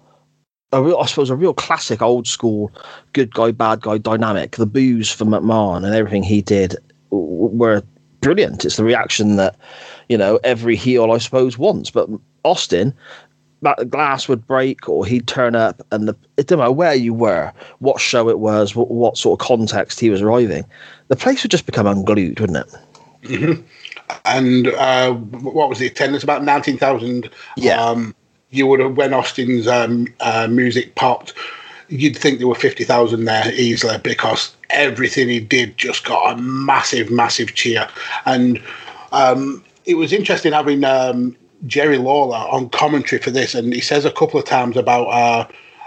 [0.72, 2.70] a real, I suppose, a real classic old school
[3.12, 4.56] good guy bad guy dynamic.
[4.56, 6.76] The boos for McMahon and everything he did
[7.10, 7.82] were
[8.20, 8.64] brilliant.
[8.64, 9.56] It's the reaction that
[10.08, 11.90] you know every heel, I suppose, wants.
[11.90, 12.08] But
[12.44, 12.94] Austin
[13.62, 17.14] that glass would break or he'd turn up and the, it didn't matter where you
[17.14, 20.64] were, what show it was, what, what sort of context he was arriving,
[21.08, 23.64] the place would just become unglued, wouldn't it?
[24.24, 26.22] And uh, what was the attendance?
[26.22, 27.30] About nineteen thousand.
[27.56, 27.80] Yeah.
[27.82, 28.14] Um,
[28.50, 31.32] you would have when Austin's um, uh, music popped.
[31.88, 36.42] You'd think there were fifty thousand there easily because everything he did just got a
[36.42, 37.88] massive, massive cheer.
[38.26, 38.60] And
[39.12, 41.36] um, it was interesting having um,
[41.66, 45.46] Jerry Lawler on commentary for this, and he says a couple of times about uh,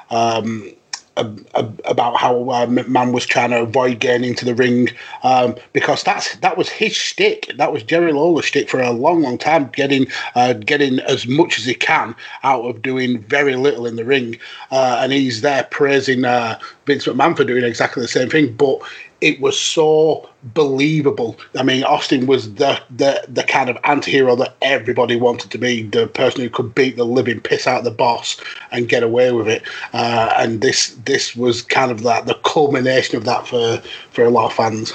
[0.10, 0.72] um,
[1.18, 4.90] ab- ab- about how uh, McMahon was trying to avoid getting into the ring
[5.24, 7.52] um, because that's that was his shtick.
[7.58, 11.60] That was Jerry Lawler's shtick for a long, long time, getting uh, getting as much
[11.60, 14.38] as he can out of doing very little in the ring,
[14.72, 18.80] uh, and he's there praising uh, Vince McMahon for doing exactly the same thing, but.
[19.26, 21.36] It was so believable.
[21.58, 25.82] I mean, Austin was the, the the kind of anti-hero that everybody wanted to be,
[25.82, 28.40] the person who could beat the living piss out of the boss
[28.72, 29.64] and get away with it.
[29.94, 34.30] Uh, and this this was kind of that the culmination of that for for a
[34.30, 34.94] lot of fans.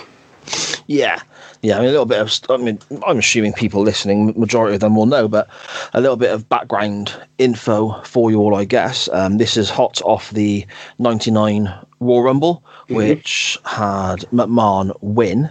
[0.87, 1.21] Yeah,
[1.63, 1.77] yeah.
[1.77, 2.33] I mean, a little bit of.
[2.49, 5.49] I mean, I'm assuming people listening, majority of them will know, but
[5.93, 9.09] a little bit of background info for you all, I guess.
[9.13, 10.67] Um, this is hot off the
[10.99, 15.51] '99 Royal Rumble, which had McMahon win.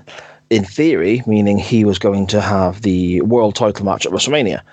[0.49, 4.64] In theory, meaning he was going to have the world title match at WrestleMania.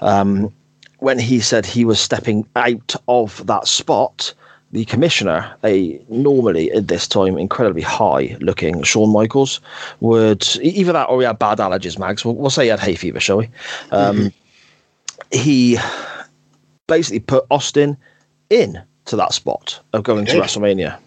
[0.00, 0.52] Um,
[0.98, 4.34] when he said he was stepping out of that spot,
[4.74, 9.60] the commissioner, a normally at this time incredibly high looking Shawn Michaels,
[10.00, 12.24] would either that or he had bad allergies, Mags.
[12.24, 13.48] We'll, we'll say he had hay fever, shall we?
[13.92, 14.32] Um,
[15.30, 15.78] He
[16.88, 17.96] basically put Austin
[18.50, 20.40] in to that spot of going to.
[20.40, 20.98] WrestleMania.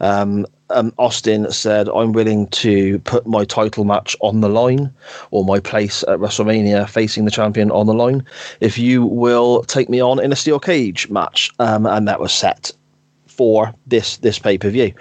[0.00, 4.92] Um, um, Austin said, I'm willing to put my title match on the line
[5.30, 8.22] or my place at WrestleMania facing the champion on the line
[8.60, 11.50] if you will take me on in a steel cage match.
[11.58, 12.70] Um, and that was set
[13.36, 14.92] for this this pay per view.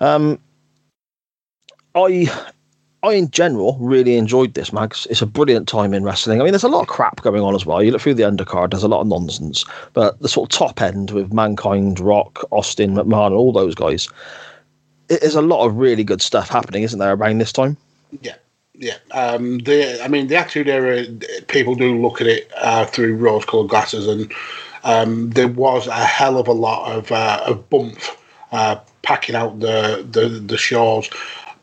[0.00, 0.38] Um,
[1.94, 2.30] I
[3.02, 5.06] I in general really enjoyed this, Mags.
[5.10, 6.40] It's a brilliant time in wrestling.
[6.40, 7.82] I mean, there's a lot of crap going on as well.
[7.82, 9.64] You look through the undercard, there's a lot of nonsense,
[9.94, 14.08] but the sort of top end with Mankind, Rock, Austin, McMahon, all those guys,
[15.08, 17.76] it- there's a lot of really good stuff happening, isn't there, around this time?
[18.20, 18.34] Yeah,
[18.74, 18.98] yeah.
[19.12, 21.04] Um, the I mean, the Attitude Era.
[21.48, 24.30] People do look at it uh, through rose-colored glasses, and
[24.84, 27.98] um, there was a hell of a lot of uh, of bump
[28.52, 31.08] uh, packing out the, the the shows.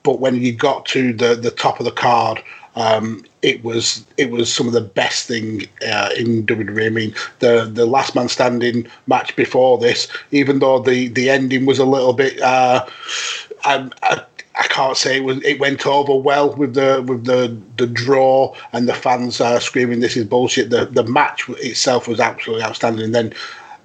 [0.03, 2.43] But when you got to the the top of the card.
[2.75, 6.85] Um, it was it was some of the best thing uh, in WWE.
[6.85, 11.65] I mean, the the last man standing match before this, even though the the ending
[11.65, 12.85] was a little bit, uh,
[13.63, 13.89] I,
[14.69, 18.53] I can't say it was it went over well with the with the the draw
[18.73, 20.69] and the fans screaming this is bullshit.
[20.69, 23.05] The the match itself was absolutely outstanding.
[23.05, 23.33] And then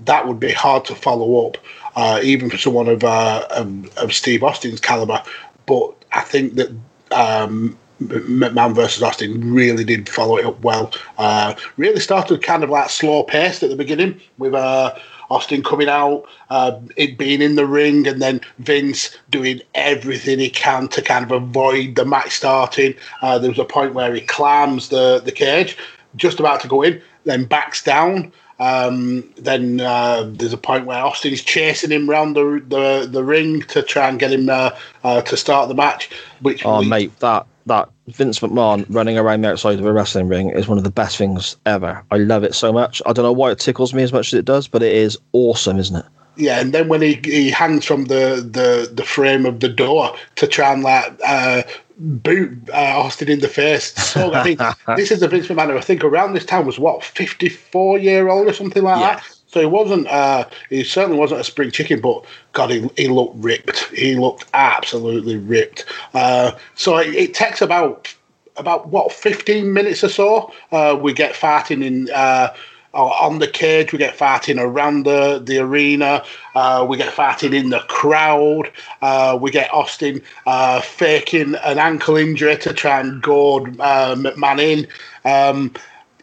[0.05, 1.57] that would be hard to follow up,
[1.95, 5.23] uh, even for someone of, uh, of of Steve Austin's caliber.
[5.67, 6.71] But I think that.
[7.13, 10.91] Um, McMahon versus Austin really did follow it up well.
[11.19, 14.93] Uh, really started kind of like slow paced at the beginning with uh,
[15.33, 20.51] Austin coming out, uh, it being in the ring, and then Vince doing everything he
[20.51, 22.95] can to kind of avoid the match starting.
[23.23, 25.77] Uh, there was a point where he clams the, the cage,
[26.17, 28.31] just about to go in, then backs down.
[28.61, 33.63] Um, then uh, there's a point where Austin's chasing him around the, the the ring
[33.63, 34.71] to try and get him uh,
[35.03, 36.11] uh, to start the match.
[36.43, 40.29] Which Oh, leads- mate, that that Vince McMahon running around the outside of a wrestling
[40.29, 42.03] ring is one of the best things ever.
[42.11, 43.01] I love it so much.
[43.07, 45.19] I don't know why it tickles me as much as it does, but it is
[45.33, 46.05] awesome, isn't it?
[46.37, 50.17] Yeah, and then when he, he hangs from the, the, the frame of the door
[50.37, 51.63] to try and like uh,
[51.99, 53.93] boot uh, Austin in the face.
[53.95, 54.59] So I think
[54.97, 55.71] this is a Vince McMahon.
[55.71, 58.99] who I think around this time was what fifty four year old or something like
[58.99, 59.17] Yeah.
[59.17, 59.39] that.
[59.53, 60.07] So he wasn't.
[60.09, 62.25] Uh, he certainly wasn't a spring chicken, but
[62.55, 63.85] God, he, he looked ripped.
[63.95, 65.85] He looked absolutely ripped.
[66.15, 68.13] Uh, so it, it takes about
[68.57, 70.53] about what fifteen minutes or so.
[70.73, 72.09] Uh, we get farting in.
[72.15, 72.49] Uh,
[72.95, 76.23] on the cage, we get farting around the, the arena,
[76.55, 82.19] uh, we get farting in the crowd, uh, we get Austin uh, faking an ankle
[82.19, 84.87] injury to try and goad uh, McMahon in.
[85.25, 85.73] Um,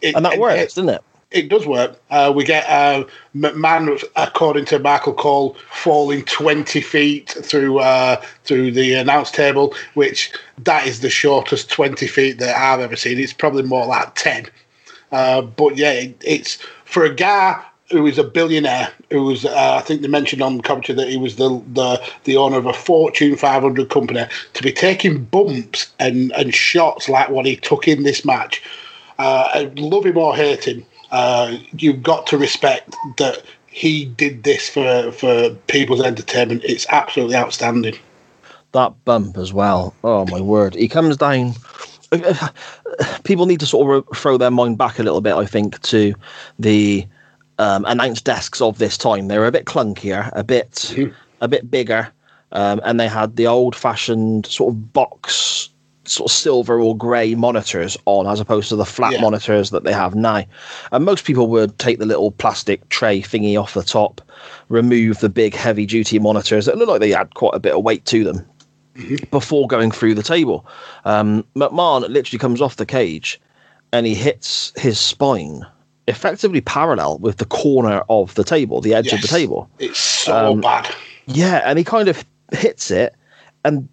[0.03, 1.49] it- And that it- works, it- doesn't it?
[1.49, 1.99] does work.
[2.09, 3.05] Uh, we get uh,
[3.35, 10.31] McMahon, according to Michael Cole, falling twenty feet through uh, through the announce table, which
[10.59, 13.19] that is the shortest twenty feet that I've ever seen.
[13.19, 14.47] It's probably more like ten.
[15.11, 19.75] Uh, but yeah, it, it's for a guy who is a billionaire, who was uh,
[19.79, 22.73] I think they mentioned on commentary that he was the the the owner of a
[22.73, 28.03] Fortune 500 company to be taking bumps and and shots like what he took in
[28.03, 28.61] this match.
[29.17, 34.69] Uh, love him or hate him, uh, you've got to respect that he did this
[34.69, 36.63] for for people's entertainment.
[36.63, 37.95] It's absolutely outstanding.
[38.71, 39.93] that bump as well.
[40.03, 40.75] Oh my word!
[40.75, 41.53] He comes down.
[43.23, 45.35] People need to sort of throw their mind back a little bit.
[45.35, 46.13] I think to
[46.57, 47.05] the
[47.59, 49.27] um, announce desks of this time.
[49.27, 50.95] They were a bit clunkier, a bit
[51.41, 52.11] a bit bigger,
[52.51, 55.69] um, and they had the old-fashioned sort of box,
[56.09, 59.21] sort of silver or grey monitors on, as opposed to the flat Yeah.
[59.21, 60.43] monitors that they have now.
[60.91, 64.21] And most people would take the little plastic tray thingy off the top,
[64.69, 68.05] remove the big heavy-duty monitors that look like they had quite a bit of weight
[68.05, 68.45] to them
[69.31, 70.65] before going through the table.
[71.05, 73.39] Um, McMahon literally comes off the cage
[73.93, 75.65] and he hits his spine
[76.07, 79.69] effectively parallel with the corner of the table, the edge of the table.
[79.77, 80.93] It's so Um, bad.
[81.27, 83.13] Yeah, and he kind of hits it
[83.63, 83.87] and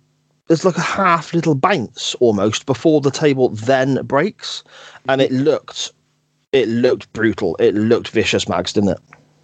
[0.49, 4.63] there's like a half little bounce almost before the table then breaks
[5.09, 5.93] and it looked
[6.53, 7.57] it looked brutal.
[7.57, 9.01] It looked vicious, Mags, didn't it?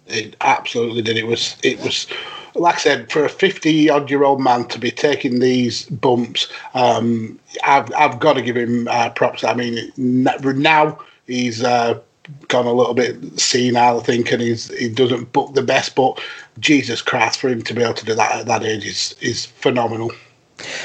[0.07, 1.17] It absolutely did.
[1.17, 2.07] It was it was
[2.55, 6.51] like I said, for a 50 odd year old man to be taking these bumps,
[6.73, 9.43] um, I've, I've got to give him uh, props.
[9.43, 11.99] I mean, now he's uh,
[12.47, 16.21] gone a little bit senile, I think, and he's, he doesn't book the best, but
[16.59, 19.45] Jesus Christ, for him to be able to do that at that age is, is
[19.45, 20.11] phenomenal.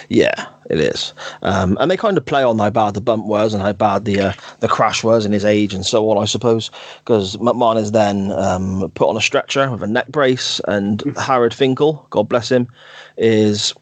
[0.08, 1.12] Yeah, it is,
[1.42, 4.04] um, and they kind of play on how bad the bump was and how bad
[4.04, 6.70] the uh, the crash was in his age and so on, I suppose.
[6.98, 11.54] Because McMahon is then um, put on a stretcher with a neck brace, and Howard
[11.54, 12.68] Finkel, God bless him,
[13.16, 13.74] is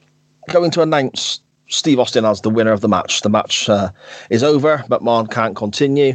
[0.49, 3.23] going to announce Steve Austin as the winner of the match.
[3.23, 3.91] The match uh,
[4.31, 4.79] is over.
[4.89, 6.15] McMahon can't continue,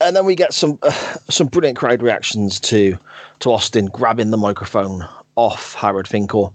[0.00, 0.90] and then we get some uh,
[1.28, 2.98] some brilliant crowd reactions to
[3.40, 6.54] to Austin grabbing the microphone off Howard Finkel,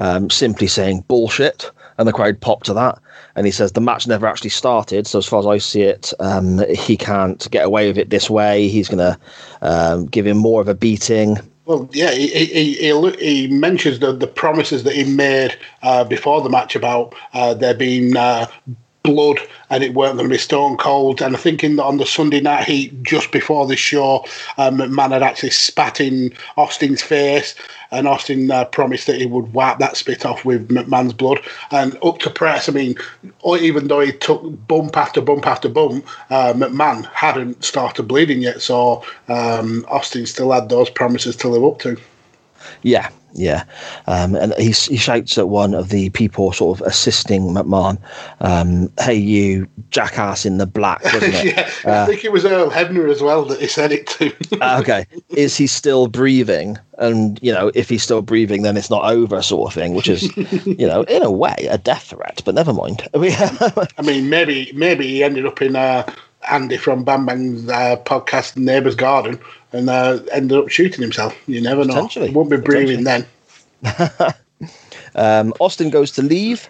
[0.00, 2.98] um, simply saying bullshit and the crowd popped to that.
[3.36, 6.12] And he says the match never actually started, so as far as I see it,
[6.18, 8.68] um, he can't get away with it this way.
[8.68, 9.18] He's going to
[9.62, 11.38] um, give him more of a beating.
[11.66, 16.40] Well, yeah, he, he, he, he mentions the, the promises that he made uh, before
[16.40, 18.46] the match about uh, there being uh,
[19.02, 19.38] blood
[19.70, 21.22] and it weren't going to be stone cold.
[21.22, 24.24] And I think in, on the Sunday night heat, just before the show,
[24.58, 27.54] um, McMahon had actually spat in Austin's face
[27.90, 31.40] and Austin uh, promised that he would wipe that spit off with McMahon's blood.
[31.70, 32.96] And up to press, I mean,
[33.44, 38.62] even though he took bump after bump after bump, uh, McMahon hadn't started bleeding yet,
[38.62, 41.96] so um, Austin still had those promises to live up to.
[42.82, 43.64] Yeah, yeah.
[44.06, 47.98] Um, and he, he shouts at one of the people sort of assisting McMahon,
[48.40, 51.56] um, hey, you jackass in the black, wasn't it?
[51.56, 54.32] yeah, uh, I think it was Earl Hebner as well that he said it to.
[54.60, 55.06] Uh, okay.
[55.30, 56.78] Is he still breathing?
[56.98, 60.08] And, you know, if he's still breathing, then it's not over, sort of thing, which
[60.08, 63.08] is, you know, in a way, a death threat, but never mind.
[63.14, 66.10] I mean, maybe maybe he ended up in uh,
[66.48, 69.38] Andy from Bang Bang's uh, podcast, Neighbour's Garden,
[69.72, 71.36] and uh, ended up shooting himself.
[71.46, 72.06] You never know.
[72.06, 73.26] He won't be breathing then.
[75.14, 76.68] um, Austin goes to leave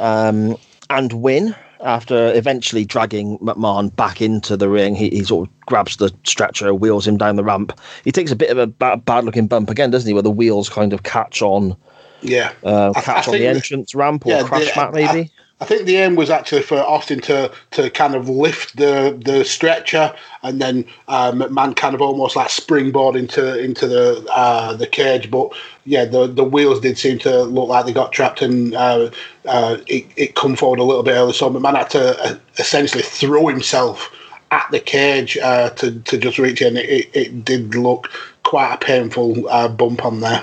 [0.00, 0.56] um,
[0.90, 4.94] and win after eventually dragging McMahon back into the ring.
[4.94, 7.78] He, he, sort of grabs the stretcher, wheels him down the ramp.
[8.04, 10.14] He takes a bit of a bad, bad looking bump again, doesn't he?
[10.14, 11.76] Where the wheels kind of catch on.
[12.22, 15.20] Yeah, uh, catch I, I on the entrance ramp or yeah, crash the, mat, maybe.
[15.20, 15.30] I
[15.64, 20.14] think the aim was actually for Austin to to kind of lift the the stretcher
[20.42, 25.30] and then um, McMahon kind of almost like springboard into into the uh, the cage.
[25.30, 25.54] But
[25.86, 29.10] yeah, the the wheels did seem to look like they got trapped and uh,
[29.46, 31.32] uh, it it come forward a little bit early.
[31.32, 34.12] So McMahon had to uh, essentially throw himself
[34.50, 36.76] at the cage uh, to to just reach it.
[36.76, 38.10] It, it did look
[38.42, 40.42] quite a painful uh, bump on there.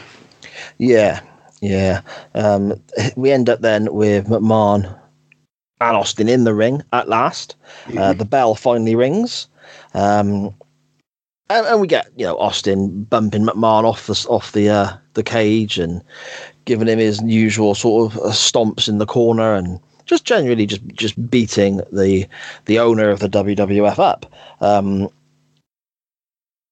[0.80, 1.22] Yeah,
[1.62, 2.02] yeah.
[2.34, 2.82] Um,
[3.16, 5.00] we end up then with McMahon
[5.82, 7.56] and Austin in the ring at last.
[7.86, 7.98] Mm-hmm.
[7.98, 9.48] Uh, the bell finally rings.
[9.94, 10.54] Um,
[11.50, 15.24] and, and, we get you know Austin bumping McMahon off the off the uh, the
[15.24, 16.02] cage and
[16.66, 20.86] giving him his usual sort of uh, stomps in the corner and just generally just
[20.94, 22.28] just beating the
[22.66, 24.32] the owner of the WWF up.
[24.62, 25.10] Um,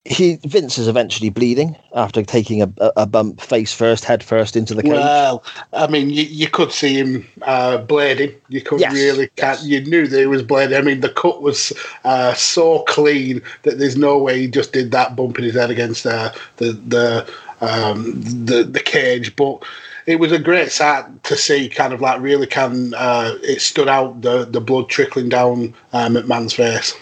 [0.04, 4.74] he Vince is eventually bleeding after taking a, a bump face first, head first into
[4.74, 4.93] the cage.
[4.93, 5.43] Well,
[5.74, 8.36] I mean, you, you could see him uh, blading.
[8.49, 9.64] You could yes, really, yes.
[9.64, 10.78] you knew that he was blading.
[10.78, 11.72] I mean, the cut was
[12.04, 16.08] uh, so clean that there's no way he just did that, bumping his head against
[16.08, 17.32] uh, the the
[17.62, 19.64] um, the the cage, but
[20.08, 21.70] it was a great sight to see.
[21.70, 26.08] Kind of like really can uh, it stood out the the blood trickling down uh,
[26.08, 26.95] McMahon's face.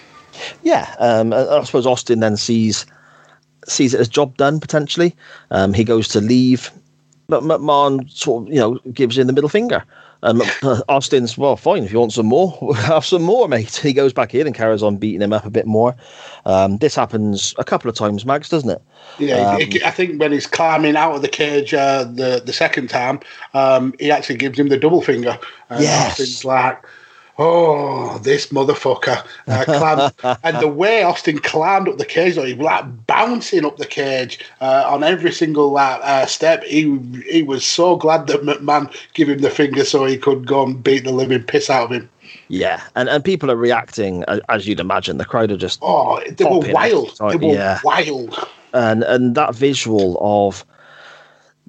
[0.64, 2.86] Yeah, um, I suppose Austin then sees
[3.68, 5.16] sees it as job done potentially.
[5.52, 6.72] Um, he goes to leave,
[7.28, 9.84] but McMahon sort of you know gives him the middle finger.
[10.22, 13.76] And uh, Austin's well, fine if you want some more, we'll have some more, mate.
[13.76, 15.96] He goes back in and carries on beating him up a bit more.
[16.46, 18.82] Um, this happens a couple of times, Mags, doesn't it?
[19.18, 22.90] Yeah, um, I think when he's climbing out of the cage uh, the the second
[22.90, 23.20] time,
[23.54, 25.38] um, he actually gives him the double finger.
[25.70, 26.12] And yes.
[26.12, 26.84] Austin's like,
[27.40, 29.64] oh, this motherfucker uh,
[30.24, 30.40] climbed.
[30.44, 33.86] and the way Austin climbed up the cage, though, he was like bouncing up the
[33.86, 36.64] cage uh, on every single uh, step.
[36.64, 40.64] He he was so glad that McMahon gave him the finger so he could go
[40.64, 42.10] and beat the living piss out of him.
[42.50, 45.18] Yeah, and, and people are reacting as you'd imagine.
[45.18, 47.18] The crowd are just oh, they were wild.
[47.18, 47.80] They were yeah.
[47.84, 48.38] wild.
[48.74, 50.64] And and that visual of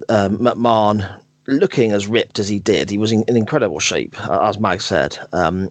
[0.09, 4.59] um, McMahon looking as ripped as he did, he was in, in incredible shape, as
[4.59, 5.17] Mag said.
[5.33, 5.69] Um,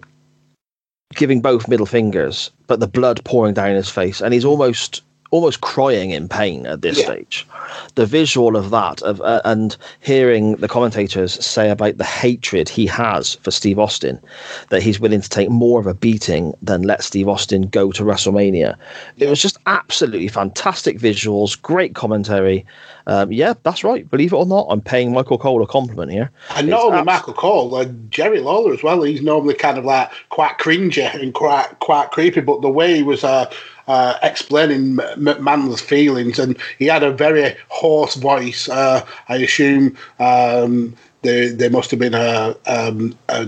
[1.15, 5.01] giving both middle fingers, but the blood pouring down his face, and he's almost
[5.31, 7.05] almost crying in pain at this Yeah.
[7.05, 7.47] stage.
[7.95, 12.85] The visual of that, of uh, and hearing the commentators say about the hatred he
[12.87, 14.19] has for Steve Austin,
[14.69, 18.03] that he's willing to take more of a beating than let Steve Austin go to
[18.03, 18.75] WrestleMania.
[19.17, 22.65] It was just absolutely fantastic visuals, great commentary.
[23.07, 24.09] Um, yeah, that's right.
[24.09, 26.29] Believe it or not, I'm paying Michael Cole a compliment here.
[26.55, 29.01] And not It's only abs- Michael Cole, uh, Jerry Lawler as well.
[29.03, 33.03] He's normally kind of like quite cringy and quite quite creepy, but the way he
[33.03, 33.49] was uh,
[33.91, 38.69] uh, explaining McMahon's feelings, and he had a very hoarse voice.
[38.69, 43.45] Uh, I assume um, there must have been a, um, a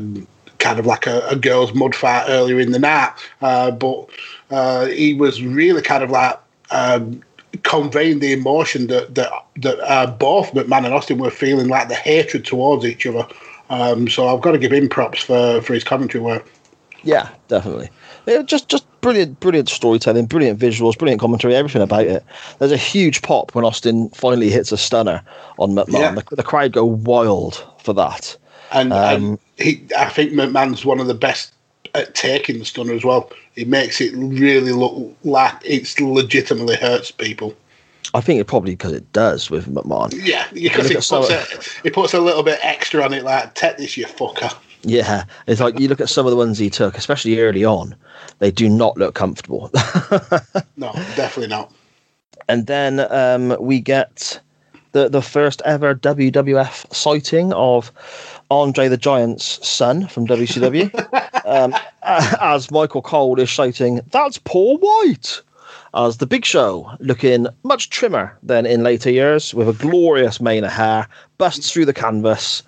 [0.59, 4.09] kind of like a, a girl's mud fight earlier in the night, uh, but
[4.51, 6.37] uh, he was really kind of like.
[6.71, 7.21] Um,
[7.61, 11.93] conveying the emotion that that that uh, both McMahon and Austin were feeling like the
[11.93, 13.27] hatred towards each other.
[13.69, 16.51] Um, so I've got to give him props for, for his commentary work.
[17.03, 17.91] Yeah, definitely.
[18.45, 22.23] Just just brilliant, brilliant storytelling, brilliant visuals, brilliant commentary, everything about it.
[22.57, 25.21] There's a huge pop when Austin finally hits a stunner
[25.59, 25.99] on McMahon.
[25.99, 26.11] Yeah.
[26.15, 28.35] The, the crowd go wild for that.
[28.71, 31.53] And, Um, and he, I think McMahon's one of the best
[31.93, 33.29] at taking the stunner as well.
[33.55, 37.53] It makes it really look like it's legitimately hurts people.
[38.15, 40.13] I think it probably because it does with McMahon.
[40.23, 43.13] Yeah, because it, he at some- puts, a, he puts a little bit extra on
[43.13, 44.55] it, like, take this, you fucker.
[44.83, 47.95] Yeah, it's like you look at some of the ones he took, especially early on,
[48.39, 49.71] they do not look comfortable.
[50.75, 51.71] No, definitely not.
[52.49, 54.39] and then um, we get
[54.91, 57.91] the the first ever WWF sighting of
[58.51, 60.91] Andre the Giant's son from WCW,
[61.45, 61.73] um,
[62.03, 65.41] as Michael Cole is shouting, "That's Paul White!"
[65.95, 70.63] As the Big Show, looking much trimmer than in later years, with a glorious mane
[70.63, 72.63] of hair, busts through the canvas,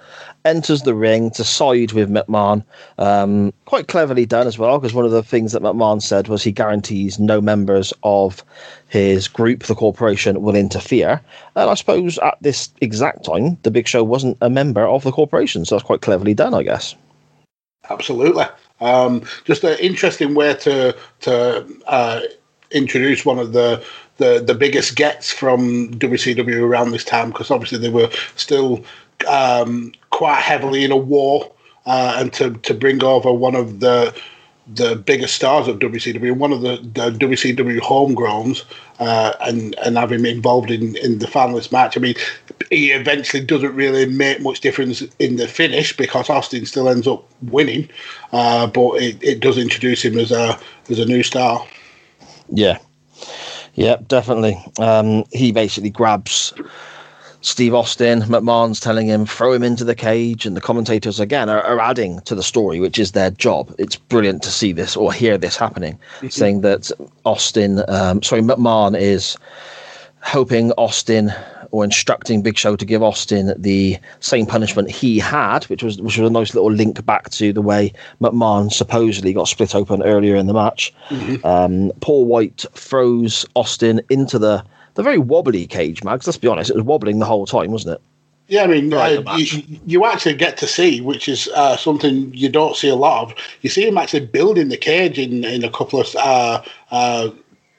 [0.45, 2.63] enters the ring to side with McMahon.
[2.99, 6.43] Um, quite cleverly done as well, because one of the things that McMahon said was
[6.43, 8.43] he guarantees no members of
[8.89, 11.19] his group, the corporation, will interfere.
[11.55, 15.11] And I suppose at this exact time, the Big Show wasn't a member of the
[15.11, 16.95] corporation, so that's quite cleverly done, I guess.
[17.89, 18.45] Absolutely.
[18.81, 22.21] Um, just an interesting way to to uh,
[22.71, 23.83] introduce one of the,
[24.17, 28.83] the the biggest gets from WCW around this time because obviously they were still
[29.27, 31.51] um, quite heavily in a war,
[31.85, 34.13] uh, and to to bring over one of the
[34.73, 38.63] the biggest stars of WCW, one of the, the WCW homegrowns,
[38.99, 41.95] uh, and and have him involved in, in the finalist match.
[41.95, 42.15] I mean,
[42.71, 47.23] he eventually doesn't really make much difference in the finish because Austin still ends up
[47.43, 47.89] winning,
[48.31, 50.59] uh, but it, it does introduce him as a
[50.89, 51.65] as a new star.
[52.49, 52.79] Yeah.
[53.75, 54.57] Yeah, definitely.
[54.79, 56.53] Um, he basically grabs
[57.41, 58.21] Steve Austin.
[58.21, 60.45] McMahon's telling him, throw him into the cage.
[60.45, 63.73] And the commentators, again, are, are adding to the story, which is their job.
[63.77, 66.91] It's brilliant to see this or hear this happening, saying that
[67.25, 69.37] Austin, um, sorry, McMahon is
[70.21, 71.33] hoping Austin
[71.75, 76.17] or instructing Big Show to give Austin the same punishment he had, which was which
[76.17, 80.37] was a nice little link back to the way McMahon supposedly got split open earlier
[80.37, 80.93] in the match.
[81.43, 84.63] Um, Paul White throws Austin into the
[84.93, 86.25] the very wobbly cage, Mags.
[86.25, 88.01] Let's be honest, it was wobbling the whole time, wasn't it?
[88.47, 92.47] Yeah, I mean, uh, you, you actually get to see, which is uh, something you
[92.47, 93.37] don't see a lot of.
[93.63, 96.61] You see him actually building the cage in, in a couple of uh,
[96.91, 97.31] uh,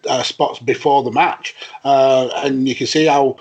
[0.09, 3.37] uh, spots before the match, uh, and you can see how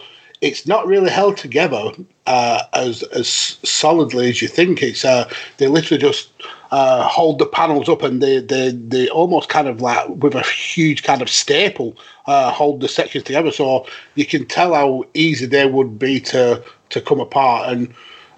[0.45, 1.91] it's not really held together
[2.27, 4.83] uh, as as solidly as you think.
[4.83, 5.27] It's uh,
[5.57, 6.29] they literally just
[6.71, 10.43] uh, hold the panels up and they, they they almost kind of like with a
[10.43, 13.51] huge kind of staple uh, hold the sections together.
[13.51, 17.93] So you can tell how easy they would be to to come apart and.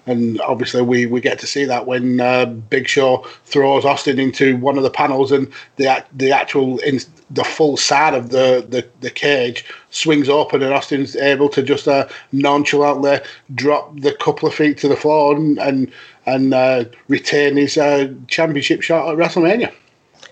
[0.08, 4.56] And obviously, we, we get to see that when uh, Big Show throws Austin into
[4.56, 7.00] one of the panels, and the the actual in,
[7.30, 11.86] the full side of the, the, the cage swings open, and Austin's able to just
[11.86, 13.20] uh, nonchalantly
[13.54, 15.92] drop the couple of feet to the floor and and,
[16.26, 19.72] and uh, retain his uh, championship shot at WrestleMania.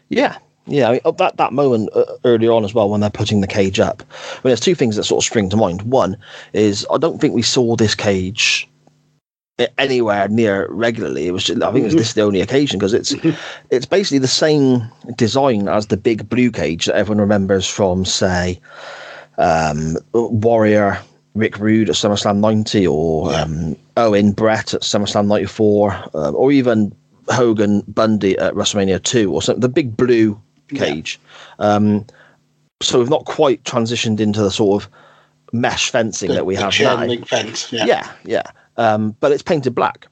[0.08, 0.38] Yeah.
[0.68, 3.40] Yeah, I mean, at that, that moment uh, earlier on as well, when they're putting
[3.40, 5.82] the cage up, I mean, there's two things that sort of spring to mind.
[5.82, 6.16] One
[6.54, 8.68] is I don't think we saw this cage
[9.78, 11.26] anywhere near regularly.
[11.26, 13.14] It was, just, I think, it was this the only occasion because it's
[13.70, 14.82] it's basically the same
[15.16, 18.60] design as the big blue cage that everyone remembers from, say,
[19.38, 20.98] um, Warrior
[21.34, 26.94] Rick Rude at SummerSlam '90, or um, Owen Brett at SummerSlam '94, um, or even
[27.28, 29.60] Hogan Bundy at WrestleMania 2, or something.
[29.60, 31.18] The big blue cage.
[31.58, 32.06] Um,
[32.82, 34.90] so we've not quite transitioned into the sort of
[35.52, 37.24] mesh fencing that we the have now.
[37.24, 37.72] fence.
[37.72, 37.86] Yeah.
[37.86, 38.50] Yeah, yeah.
[38.76, 40.06] Um, but it's painted black.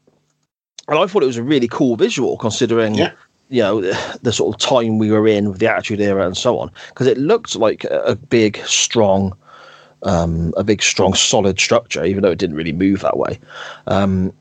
[0.89, 3.13] And I thought it was a really cool visual considering Yeah.
[3.49, 6.37] you know the, the sort of time we were in with the Attitude Era and
[6.37, 9.37] so on, because it looked like a, a big, strong,
[10.03, 13.39] um, a big, strong, solid structure, even though it didn't really move that way.
[13.87, 14.33] Um,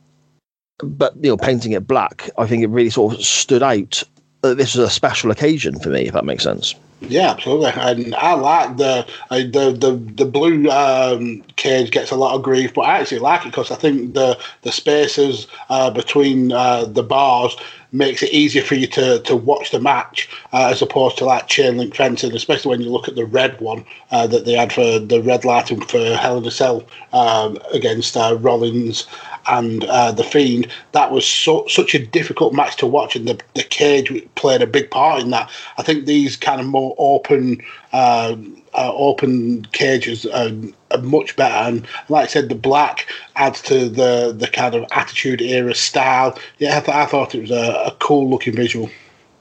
[0.84, 4.04] but you know, painting it black, I think it really sort of stood out.
[4.44, 6.76] This was a special occasion for me, if that makes sense.
[7.00, 7.72] Yeah, absolutely.
[7.76, 12.44] And I like the uh, the the the blue um, cage gets a lot of
[12.44, 16.86] grief, but I actually like it because I think the the spaces uh, between uh,
[16.86, 17.56] the bars
[17.94, 21.48] makes it easier for you to, to watch the match uh, as opposed to like
[21.48, 24.74] chain link fencing, especially when you look at the red one uh, that they had
[24.74, 26.84] for the red lighting for Hell in a Cell
[27.14, 29.08] um, against uh, Rollins
[29.48, 30.68] and uh, the Fiend.
[30.92, 34.68] That was so, such a difficult match to watch, and the, the cage played a
[34.68, 35.50] big part in that.
[35.78, 37.62] I think these kind of more open.
[37.92, 38.36] Uh,
[38.76, 40.50] uh, open cages are,
[40.90, 44.86] are, much better, and like I said, the black adds to the the kind of
[44.90, 46.36] attitude era style.
[46.58, 48.90] Yeah, I, th- I thought it was a, a cool looking visual.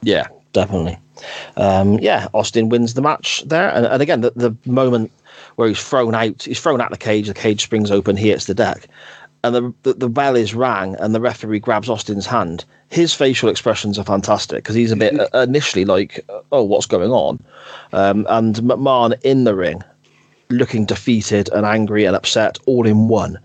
[0.03, 0.98] Yeah, definitely.
[1.57, 5.11] Um, yeah, Austin wins the match there, and, and again, the, the moment
[5.57, 8.46] where he's thrown out, he's thrown out the cage, the cage springs open, he hits
[8.46, 8.86] the deck,
[9.45, 13.49] and the, the, the bell is rang and the referee grabs Austin's hand, his facial
[13.49, 17.43] expressions are fantastic because he's a bit uh, initially like, oh, what's going on?
[17.93, 19.82] Um, and McMahon in the ring,
[20.51, 23.38] looking defeated and angry and upset all in one.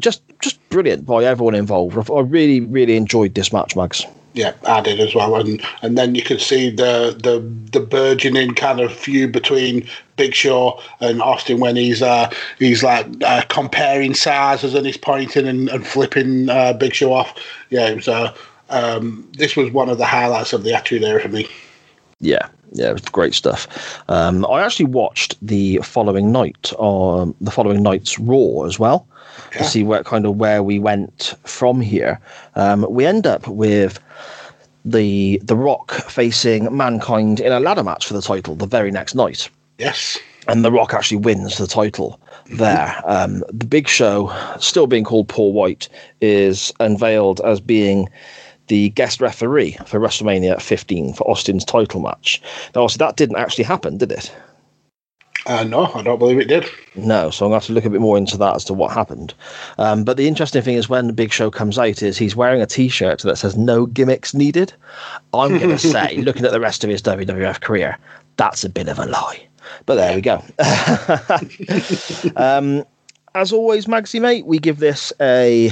[0.00, 2.10] Just just brilliant by everyone involved.
[2.10, 4.04] I really really enjoyed this match, Mags.
[4.36, 7.40] Yeah, did as well, and and then you could see the the
[7.72, 13.06] the burgeoning kind of feud between Big Show and Austin when he's uh, he's like
[13.24, 17.34] uh, comparing sizes and he's pointing and, and flipping uh, Big Show off.
[17.70, 18.08] Yeah, it was.
[18.08, 18.34] Uh,
[18.68, 21.48] um, this was one of the highlights of the Attitude Era for me.
[22.20, 23.66] Yeah, yeah, it was great stuff.
[24.08, 29.06] Um, I actually watched the following night, um, the following night's Raw as well,
[29.52, 32.20] to see where kind of where we went from here.
[32.54, 34.00] Um, we end up with
[34.84, 39.14] the the Rock facing Mankind in a ladder match for the title the very next
[39.14, 39.48] night.
[39.78, 40.18] Yes.
[40.48, 42.20] And The Rock actually wins the title
[42.52, 43.02] there.
[43.04, 45.88] Um, the Big Show, still being called Paul White,
[46.20, 48.08] is unveiled as being
[48.68, 52.42] the guest referee for WrestleMania 15 for Austin's title match.
[52.74, 54.34] Now, obviously, that didn't actually happen, did it?
[55.46, 56.68] Uh, no, I don't believe it did.
[56.96, 58.74] No, so I'm going to have to look a bit more into that as to
[58.74, 59.32] what happened.
[59.78, 62.60] Um, but the interesting thing is when the Big Show comes out, is he's wearing
[62.60, 64.72] a T-shirt that says "No gimmicks needed."
[65.32, 67.96] I'm going to say, looking at the rest of his WWF career,
[68.36, 69.46] that's a bit of a lie.
[69.84, 70.42] But there we go.
[72.36, 72.84] um,
[73.36, 75.70] as always, Magsy mate, we give this a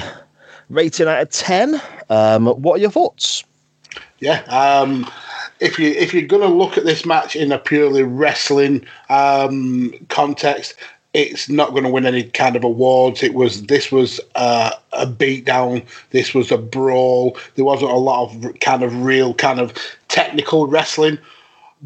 [0.69, 1.81] rating out of ten.
[2.11, 3.45] Um, what are your thoughts?
[4.19, 5.11] Yeah, um,
[5.61, 9.93] if you if you're going to look at this match in a purely wrestling um,
[10.09, 10.75] context,
[11.15, 13.23] it's not going to win any kind of awards.
[13.23, 15.87] It was this was uh, a beatdown.
[16.11, 17.39] This was a brawl.
[17.55, 19.73] There wasn't a lot of kind of real kind of
[20.09, 21.19] technical wrestling,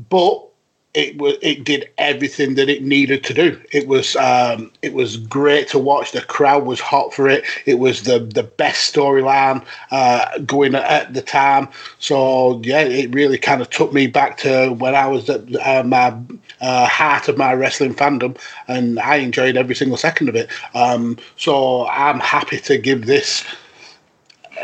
[0.08, 0.47] but
[0.94, 3.60] it was it did everything that it needed to do.
[3.72, 6.12] It was um, it was great to watch.
[6.12, 7.44] The crowd was hot for it.
[7.66, 11.68] It was the the best storyline uh, going at the time.
[11.98, 15.82] So yeah, it really kind of took me back to when I was at uh,
[15.84, 16.16] my
[16.60, 20.50] uh, heart of my wrestling fandom, and I enjoyed every single second of it.
[20.74, 23.44] Um, so I'm happy to give this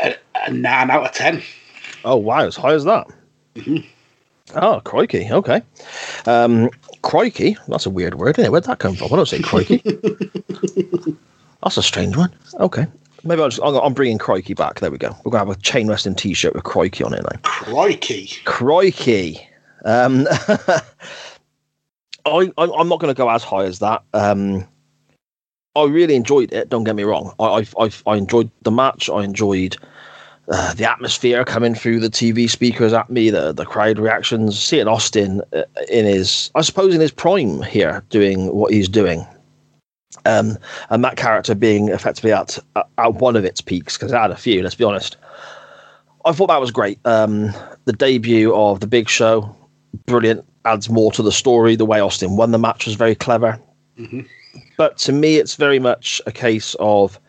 [0.03, 0.15] a,
[0.45, 1.43] a nine out of ten.
[2.03, 3.07] Oh wow, as high as that.
[3.55, 3.87] Mm-hmm.
[4.53, 5.31] Oh, crikey.
[5.31, 5.61] Okay.
[6.25, 6.69] Um,
[7.01, 7.57] crikey.
[7.67, 8.51] That's a weird word, isn't it?
[8.51, 9.11] Where'd that come from?
[9.11, 9.77] I don't say crikey.
[11.63, 12.31] That's a strange one.
[12.59, 12.85] Okay.
[13.23, 14.79] Maybe I'll just, I'm bringing crikey back.
[14.79, 15.15] There we go.
[15.23, 17.39] We're going to have a chain wrestling t shirt with crikey on it now.
[17.41, 18.29] Crikey.
[18.45, 19.39] Crikey.
[19.83, 20.27] Um,
[22.25, 24.03] I, I'm not going to go as high as that.
[24.13, 24.67] Um,
[25.75, 26.69] I really enjoyed it.
[26.69, 27.33] Don't get me wrong.
[27.39, 29.09] I, I, I enjoyed the match.
[29.09, 29.75] I enjoyed
[30.49, 34.87] uh, the atmosphere coming through the TV speakers at me, the the crowd reactions, seeing
[34.87, 39.25] Austin uh, in his, I suppose, in his prime here, doing what he's doing,
[40.25, 40.57] um,
[40.89, 42.59] and that character being effectively at
[42.97, 44.61] at one of its peaks because I had a few.
[44.61, 45.17] Let's be honest.
[46.25, 46.99] I thought that was great.
[47.05, 47.53] Um,
[47.85, 49.55] the debut of the Big Show,
[50.05, 50.45] brilliant.
[50.65, 51.75] Adds more to the story.
[51.75, 53.59] The way Austin won the match was very clever.
[53.99, 54.21] Mm-hmm.
[54.77, 57.19] But to me, it's very much a case of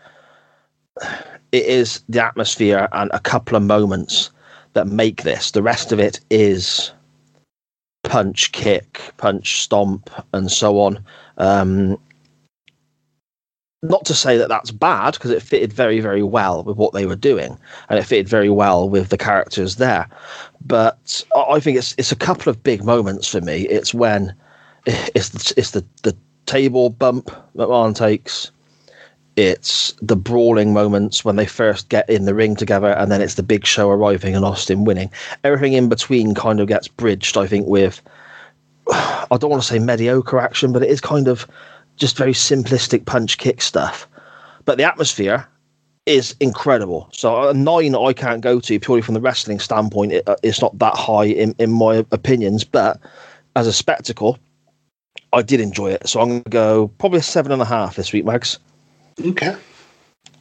[1.53, 4.31] it is the atmosphere and a couple of moments
[4.73, 5.53] that make this.
[5.53, 6.93] The rest of it is
[8.05, 11.05] punch, kick, punch, stomp, and so on.
[11.39, 11.99] Um,
[13.83, 17.07] not to say that that's bad because it fitted very, very well with what they
[17.07, 20.09] were doing, and it fitted very well with the characters there.
[20.65, 23.69] But I think it's it's a couple of big moments for me.
[23.69, 24.35] It's when
[24.87, 26.17] it's the, it's the the
[26.47, 28.51] table bump that McMahon takes
[29.37, 33.35] it's the brawling moments when they first get in the ring together, and then it's
[33.35, 35.11] the big show arriving and Austin winning.
[35.45, 38.01] Everything in between kind of gets bridged, I think, with
[38.91, 41.47] I don't want to say mediocre action, but it is kind of
[41.97, 44.09] just very simplistic punch kick stuff.
[44.65, 45.47] But the atmosphere
[46.07, 47.09] is incredible.
[47.13, 50.13] So a nine I can't go to purely from the wrestling standpoint.
[50.13, 53.01] It, uh, it's not that high in, in my opinions, but
[53.57, 54.39] as a spectacle,
[55.33, 56.09] I did enjoy it.
[56.09, 58.59] So I'm going to go probably a seven and a half this week, Mags.
[59.25, 59.57] Okay.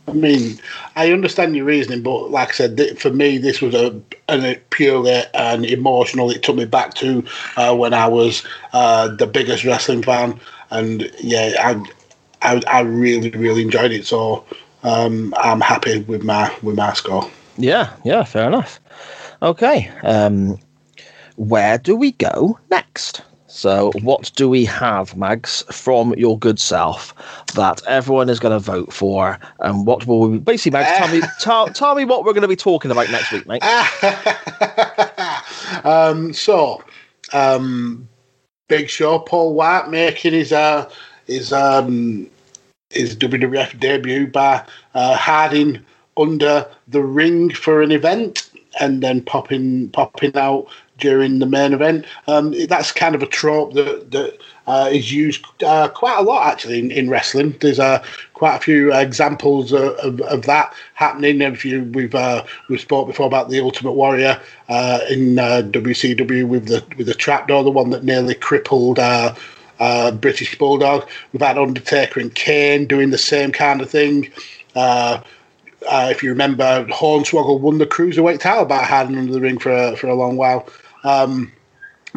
[0.08, 0.60] I mean,
[0.96, 4.00] I understand your reasoning, but like I said, for me, this was a,
[4.30, 6.30] a purely an emotional.
[6.30, 7.24] It took me back to
[7.58, 13.32] uh, when I was uh, the biggest wrestling fan, and yeah, I, I, I really,
[13.32, 14.06] really enjoyed it.
[14.06, 14.46] So
[14.84, 17.30] um, I'm happy with my with my score.
[17.58, 18.80] Yeah, yeah, fair enough.
[19.42, 20.60] Okay, um,
[21.36, 23.22] where do we go next?
[23.56, 27.16] So, what do we have, Mags, from your good self
[27.54, 29.40] that everyone is going to vote for?
[29.62, 32.50] And what will we basically, Mags, tell me, tell, tell me what we're going to
[32.50, 33.64] be talking about next week, mate.
[35.86, 36.84] um, so,
[37.32, 38.10] um,
[38.68, 40.92] Big Show, Paul White making his uh,
[41.26, 42.30] his um,
[42.90, 45.80] his WWF debut by uh, hiding
[46.18, 48.50] under the ring for an event
[48.82, 50.68] and then popping popping out
[50.98, 52.06] during the main event.
[52.28, 54.38] Um, that's kind of a trope that that
[54.68, 57.56] uh, is used uh, quite a lot actually in, in wrestling.
[57.60, 61.42] There's uh, quite a few examples of, of, of that happening.
[61.42, 64.40] If you we've uh, we've spoke before about the Ultimate Warrior
[64.70, 69.00] uh, in WCW uh, with the with the trapdoor, the one that nearly crippled.
[70.22, 71.06] British Bulldog.
[71.34, 74.32] We've had Undertaker and Kane doing the same kind of thing.
[74.74, 79.98] If you remember, Hornswoggle won the cruiserweight title by hiding under the ring for a,
[79.98, 80.70] for a long while.
[81.06, 81.52] Um,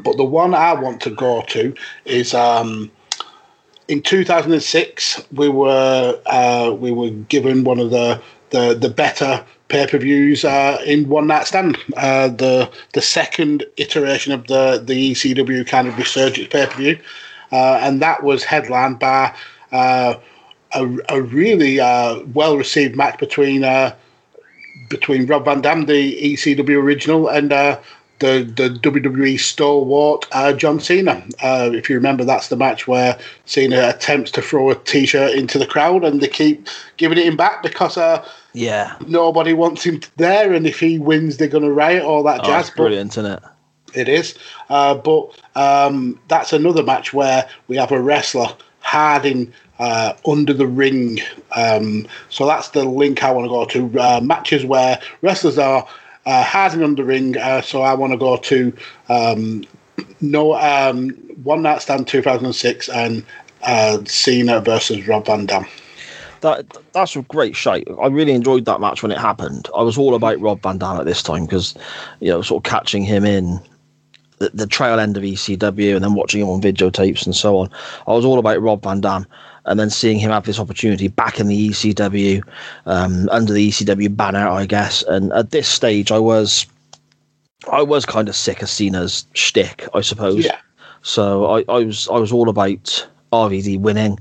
[0.03, 1.74] but the one I want to go to
[2.05, 2.91] is um,
[3.89, 8.20] in 2006 we were uh, we were given one of the
[8.51, 13.64] the, the better pay per views uh, in One Night Stand, uh, the the second
[13.76, 16.99] iteration of the the ECW kind of resurgence pay per view,
[17.53, 19.34] uh, and that was headlined by
[19.72, 20.14] uh,
[20.72, 23.62] a, a really uh, well received match between
[24.89, 27.53] between Rob Van Dam, the ECW original, and
[28.18, 31.24] the the WWE stalwart uh, John Cena.
[31.42, 35.58] Uh, if you remember, that's the match where Cena attempts to throw a T-shirt into
[35.58, 40.00] the crowd, and they keep giving it him back because uh, yeah, nobody wants him
[40.16, 42.70] there, and if he wins, they're going to riot all that oh, jazz.
[42.70, 43.42] brilliant, isn't it?
[43.94, 44.34] It is,
[44.68, 48.48] uh, but um, that's another match where we have a wrestler
[48.80, 51.20] hiding uh, under the ring.
[51.54, 54.00] Um, so that's the link I want to go to.
[54.00, 55.86] Uh, matches where wrestlers are
[56.29, 57.37] uh, hiding under ring.
[57.39, 58.72] Uh, so I want to go to
[59.09, 59.64] um,
[60.20, 61.09] no um,
[61.43, 63.24] One Night Stand 2006 and
[63.62, 65.64] uh, Cena versus Rob Van Dam.
[66.43, 67.89] That that's a great shape.
[68.01, 69.68] I really enjoyed that match when it happened.
[69.74, 71.74] I was all about Rob Van Dam at this time because
[72.20, 73.59] you know, sort of catching him in
[74.39, 77.70] the, the trail end of ECW and then watching him on videotapes and so on.
[78.07, 79.26] I was all about Rob Van Dam
[79.68, 82.42] and then seeing him have this opportunity back in the ECW,
[82.86, 85.02] um, under the ECW banner, I guess.
[85.02, 86.66] And at this stage, I was,
[87.70, 90.44] I was kind of sick of Cena's shtick, I suppose.
[90.44, 90.58] Yeah.
[91.02, 94.18] So I, I was, I was all about RVD winning.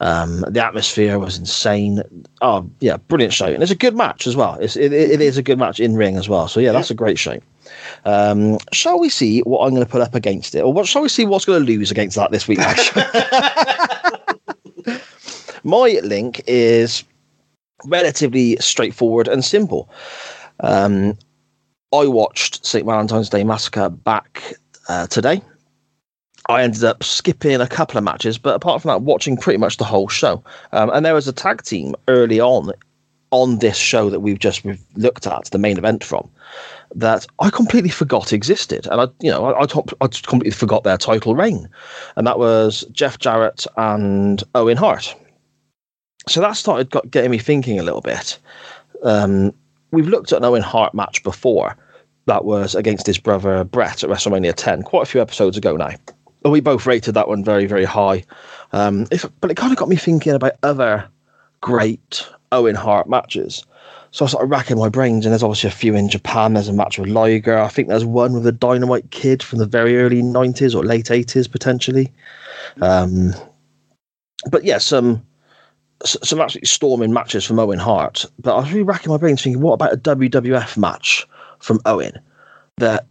[0.00, 2.02] Um, the atmosphere was insane.
[2.40, 4.54] Oh, yeah, brilliant show, and it's a good match as well.
[4.54, 6.48] It's, it, it is a good match in ring as well.
[6.48, 7.38] So yeah, that's a great show.
[8.06, 11.02] Um, shall we see what I'm going to put up against it, or what shall
[11.02, 12.60] we see what's going to lose against that this week?
[15.64, 17.04] My link is
[17.84, 19.90] relatively straightforward and simple.
[20.60, 21.18] Um,
[21.92, 22.86] I watched St.
[22.86, 24.54] Valentine's Day Massacre back
[24.88, 25.42] uh, today.
[26.48, 29.76] I ended up skipping a couple of matches, but apart from that, watching pretty much
[29.76, 30.42] the whole show.
[30.72, 32.72] Um, and there was a tag team early on
[33.32, 34.64] on this show that we've just
[34.96, 36.28] looked at, the main event from,
[36.92, 39.66] that I completely forgot existed, and I, you know, I, I,
[40.00, 41.68] I completely forgot their title reign,
[42.16, 45.14] and that was Jeff Jarrett and Owen Hart
[46.30, 48.38] so that started got, getting me thinking a little bit.
[49.02, 49.52] Um,
[49.90, 51.76] we've looked at an Owen Hart match before.
[52.26, 55.90] That was against his brother Bret at WrestleMania 10, quite a few episodes ago now.
[56.44, 58.24] And we both rated that one very, very high.
[58.72, 61.08] Um, if, but it kind of got me thinking about other
[61.60, 63.64] great Owen Hart matches.
[64.12, 66.54] So I started racking my brains, and there's obviously a few in Japan.
[66.54, 67.58] There's a match with Liger.
[67.58, 71.06] I think there's one with the Dynamite Kid from the very early 90s or late
[71.06, 72.12] 80s, potentially.
[72.80, 73.34] Um,
[74.50, 75.24] but yeah, some
[76.04, 78.24] some absolutely storming matches from Owen Hart.
[78.38, 81.26] But I was really racking my brains thinking, what about a WWF match
[81.58, 82.18] from Owen
[82.78, 83.06] that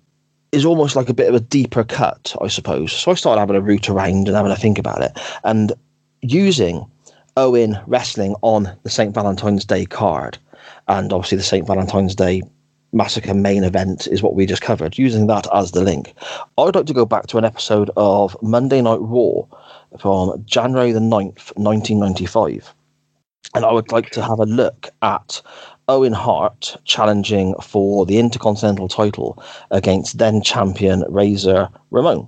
[0.51, 2.91] is almost like a bit of a deeper cut, I suppose.
[2.91, 5.11] So I started having a route around and having a think about it
[5.43, 5.73] and
[6.21, 6.89] using
[7.37, 9.13] Owen wrestling on the St.
[9.13, 10.37] Valentine's Day card.
[10.87, 11.67] And obviously, the St.
[11.67, 12.41] Valentine's Day
[12.91, 16.15] Massacre main event is what we just covered, using that as the link.
[16.57, 19.43] I would like to go back to an episode of Monday Night Raw
[19.99, 22.73] from January the 9th, 1995.
[23.55, 25.41] And I would like to have a look at
[25.87, 32.27] Owen Hart challenging for the Intercontinental title against then champion Razor Ramon.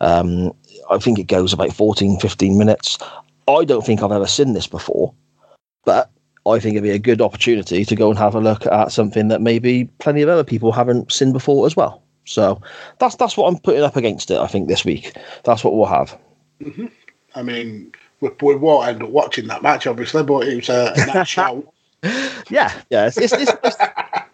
[0.00, 0.52] Um,
[0.90, 2.98] I think it goes about 14, 15 minutes.
[3.46, 5.14] I don't think I've ever seen this before,
[5.84, 6.10] but
[6.46, 9.28] I think it'd be a good opportunity to go and have a look at something
[9.28, 12.02] that maybe plenty of other people haven't seen before as well.
[12.26, 12.60] So
[12.98, 14.38] that's that's what I'm putting up against it.
[14.38, 16.18] I think this week, that's what we'll have.
[17.34, 17.92] I mean,
[18.24, 21.28] we, we won't end up watching that match, obviously, but it was a, a nice
[21.28, 21.72] show.
[22.50, 23.76] Yeah, yeah, it's it's, it's, it's,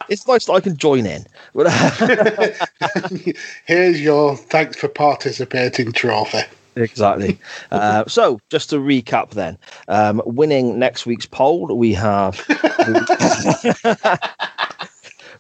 [0.09, 1.25] it's nice that I can join in.
[3.67, 6.43] Here's your thanks for participating trophy.
[6.77, 7.39] exactly.
[7.71, 9.57] Uh, so, just to recap, then,
[9.89, 12.45] um, winning next week's poll, we have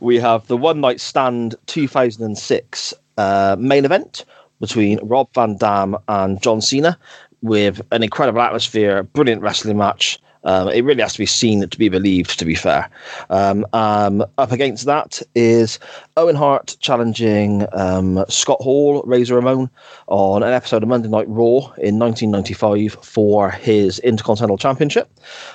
[0.00, 4.24] we have the One Night Stand 2006 uh, main event
[4.60, 6.96] between Rob Van Dam and John Cena,
[7.42, 10.18] with an incredible atmosphere, a brilliant wrestling match.
[10.44, 12.88] Um, it really has to be seen to be believed, to be fair.
[13.28, 15.78] Um, um, up against that is
[16.16, 19.70] Owen Hart challenging um, Scott Hall, Razor Ramon,
[20.06, 25.10] on an episode of Monday Night Raw in 1995 for his Intercontinental Championship.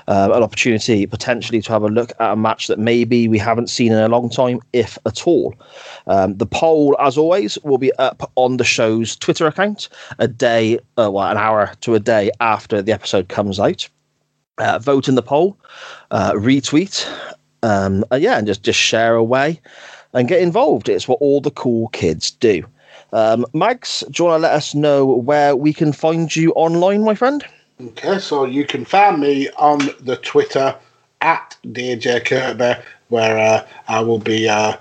[0.07, 3.69] Um, an opportunity potentially to have a look at a match that maybe we haven't
[3.69, 5.55] seen in a long time, if at all.
[6.07, 9.89] Um, the poll, as always, will be up on the show's Twitter account
[10.19, 13.89] a day, uh, well, an hour to a day after the episode comes out
[14.57, 15.57] uh, vote in the poll,
[16.11, 17.07] uh, retweet,
[17.64, 19.60] um, yeah, and just just share away
[20.14, 20.90] and get involved.
[20.90, 22.64] It's what all the cool kids do.
[23.14, 27.03] Um, Mags, do you want to let us know where we can find you online,
[27.03, 27.45] my friend?
[27.82, 30.76] Okay, so you can find me on the Twitter
[31.22, 34.77] at DJ Kirby, where uh, I will be uh,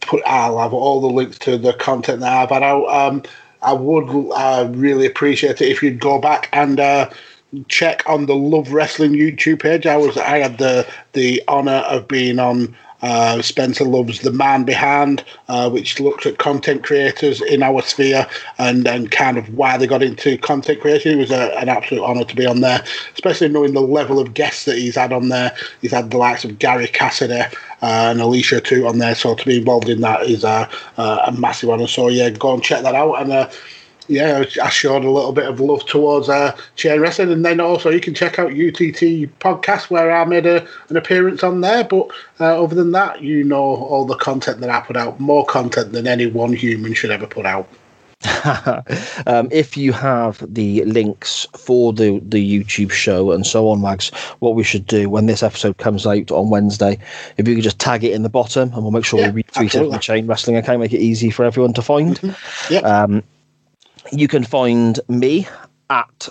[0.00, 0.22] put.
[0.26, 2.86] I'll have all the links to the content that I've had out.
[2.86, 3.22] Um,
[3.62, 7.10] I would uh, really appreciate it if you'd go back and uh,
[7.68, 9.86] check on the Love Wrestling YouTube page.
[9.86, 14.64] I was I had the the honor of being on uh, Spencer Love's The Man
[14.64, 18.26] Behind, uh, which looks at content creators in our sphere
[18.58, 21.12] and, and kind of why they got into content creation.
[21.12, 22.84] It was a, an absolute honour to be on there,
[23.14, 25.54] especially knowing the level of guests that he's had on there.
[25.80, 27.50] He's had the likes of Gary Cassidy uh,
[27.80, 31.70] and Alicia too on there, so to be involved in that is a, a massive
[31.70, 31.86] honour.
[31.86, 33.50] So yeah, go and check that out and uh,
[34.08, 37.90] yeah, I showed a little bit of love towards uh, chain wrestling, and then also
[37.90, 41.84] you can check out UTT podcast where I made a, an appearance on there.
[41.84, 42.08] But
[42.40, 45.92] uh, other than that, you know all the content that I put out, more content
[45.92, 47.68] than any one human should ever put out.
[49.28, 54.08] um, if you have the links for the the YouTube show and so on, Mags,
[54.40, 56.98] what we should do when this episode comes out on Wednesday,
[57.36, 59.44] if you could just tag it in the bottom, and we'll make sure Yeah, we
[59.44, 62.34] retweet it on the chain wrestling account, make it easy for everyone to find.
[62.70, 62.80] Yeah.
[62.80, 63.22] Um,
[64.12, 65.46] you can find me
[65.90, 66.28] at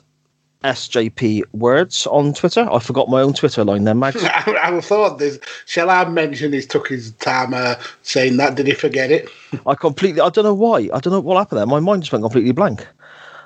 [0.64, 2.68] SJP Words on Twitter.
[2.72, 4.24] I forgot my own Twitter line there, Mags.
[4.24, 5.40] I, I thought this.
[5.66, 8.56] Shall I mention he took his time uh, saying that?
[8.56, 9.30] Did he forget it?
[9.66, 10.90] I completely, I don't know why.
[10.94, 11.66] I don't know what happened there.
[11.68, 12.86] My mind just went completely blank.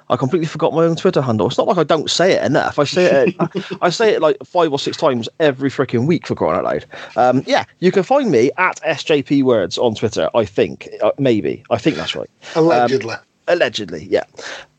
[0.10, 1.48] I completely forgot my own Twitter handle.
[1.48, 2.78] It's not like I don't say it enough.
[2.80, 6.36] I say it, I say it like five or six times every freaking week for
[6.36, 6.86] crying out loud.
[7.16, 10.30] Um, yeah, you can find me at SJP Words on Twitter.
[10.36, 12.30] I think, uh, maybe, I think that's right.
[12.56, 13.16] Allegedly.
[13.52, 14.24] Allegedly, yeah.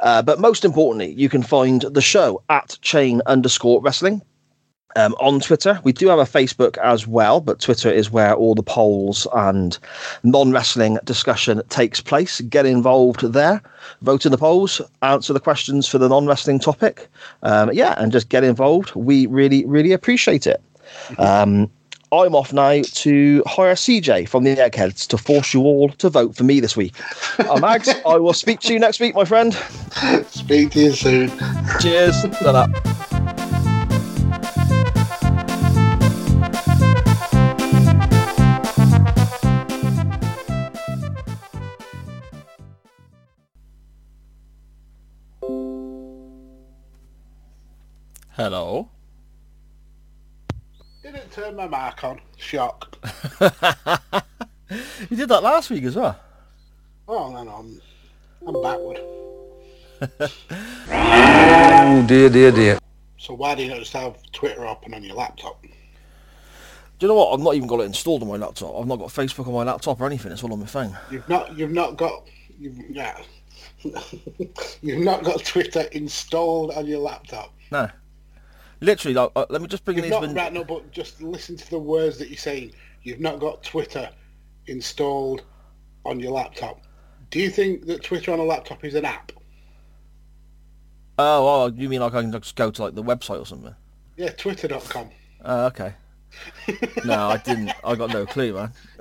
[0.01, 4.23] Uh, but most importantly, you can find the show at chain underscore wrestling
[4.97, 5.79] um, on Twitter.
[5.85, 9.79] We do have a Facebook as well, but Twitter is where all the polls and
[10.23, 12.41] non wrestling discussion takes place.
[12.41, 13.61] Get involved there,
[14.01, 17.11] vote in the polls, answer the questions for the non wrestling topic.
[17.43, 18.95] Um, yeah, and just get involved.
[18.95, 20.63] We really, really appreciate it.
[21.19, 21.71] Um,
[22.13, 26.37] I'm off now to hire CJ from the Eggheads to force you all to vote
[26.37, 26.95] for me this week.
[27.39, 27.89] I'm Mags.
[28.07, 29.55] I will speak to you next week, my friend.
[30.29, 31.33] Speak to you soon.
[31.81, 32.21] Cheers.
[32.43, 32.67] Ta-da.
[48.33, 48.92] Hello.
[51.33, 52.21] Turn my mark on.
[52.37, 52.97] Shock.
[55.11, 56.19] You did that last week as well.
[57.07, 57.53] Oh, no, no.
[57.53, 57.81] I'm,
[58.47, 59.01] I'm backward.
[60.89, 62.79] Oh dear, dear, dear.
[63.19, 65.61] So why do you not just have Twitter open on your laptop?
[65.63, 65.69] Do
[67.01, 67.35] you know what?
[67.35, 68.75] I've not even got it installed on my laptop.
[68.75, 70.33] I've not got Facebook on my laptop or anything.
[70.33, 70.97] It's all on my phone.
[71.11, 71.57] You've not.
[71.57, 72.27] You've not got.
[72.59, 73.21] You've, yeah.
[74.83, 77.53] you've not got Twitter installed on your laptop.
[77.71, 77.91] No.
[78.83, 80.11] Literally, like, uh, let me just bring You've these.
[80.11, 82.73] not right no, but just listen to the words that you're saying.
[83.03, 84.11] You've not got Twitter
[84.67, 85.45] installed
[86.05, 86.83] on your laptop.
[87.31, 89.31] Do you think that Twitter on a laptop is an app?
[91.17, 93.75] Oh, oh, you mean like I can just go to like the website or something?
[94.17, 95.11] Yeah, twitter.com.
[95.45, 95.95] Oh, okay.
[97.05, 97.73] no, I didn't.
[97.85, 98.73] I got no clue, man.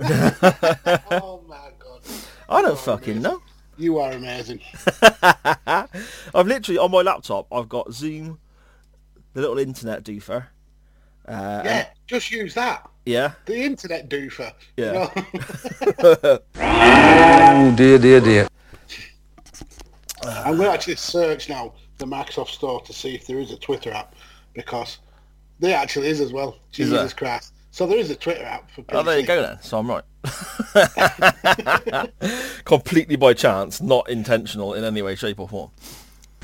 [1.10, 2.02] oh my god.
[2.48, 3.42] I don't fucking know.
[3.78, 4.60] You are amazing.
[5.66, 7.46] I've literally on my laptop.
[7.50, 8.38] I've got Zoom,
[9.34, 10.46] the little internet doofer.
[11.26, 12.88] Uh, Yeah, just use that.
[13.06, 13.32] Yeah.
[13.46, 14.52] The internet doofer.
[14.76, 14.92] you Yeah.
[14.92, 16.38] know?
[17.64, 18.48] Oh dear, dear, dear.
[20.24, 23.56] I'm going to actually search now the Microsoft Store to see if there is a
[23.58, 24.14] Twitter app
[24.54, 24.98] because
[25.60, 26.56] there actually is as well.
[26.70, 26.76] Is?
[26.88, 27.52] Jesus Christ.
[27.70, 28.94] So there is a Twitter app for PC.
[28.98, 29.60] Oh, there you go then.
[29.62, 30.04] So I'm right.
[32.64, 35.70] Completely by chance, not intentional in any way, shape or form.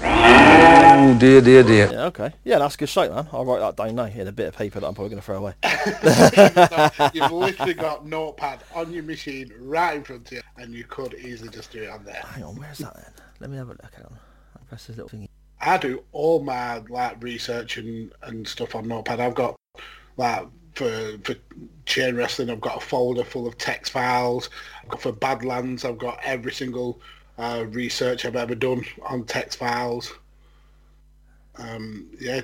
[0.00, 1.90] Oh dear, dear, dear.
[1.90, 2.32] Yeah, okay.
[2.44, 3.28] Yeah, that's a good shite, man.
[3.32, 5.26] I'll write that down now in a bit of paper that I'm probably going to
[5.26, 5.54] throw away.
[7.14, 11.14] You've literally got Notepad on your machine right in front of you and you could
[11.14, 12.22] easily just do it on there.
[12.26, 13.12] Hang on, where's that then?
[13.40, 13.94] Let me have a look.
[13.94, 14.18] Hang on.
[14.56, 15.28] I press this little thingy.
[15.60, 19.20] I do all my like research and, and stuff on Notepad.
[19.20, 19.56] I've got
[20.16, 21.34] like for for
[21.86, 24.50] chain wrestling, I've got a folder full of text files.
[24.82, 27.00] I've got for Badlands, I've got every single
[27.38, 30.12] uh, research I've ever done on text files.
[31.56, 32.40] Um, yeah,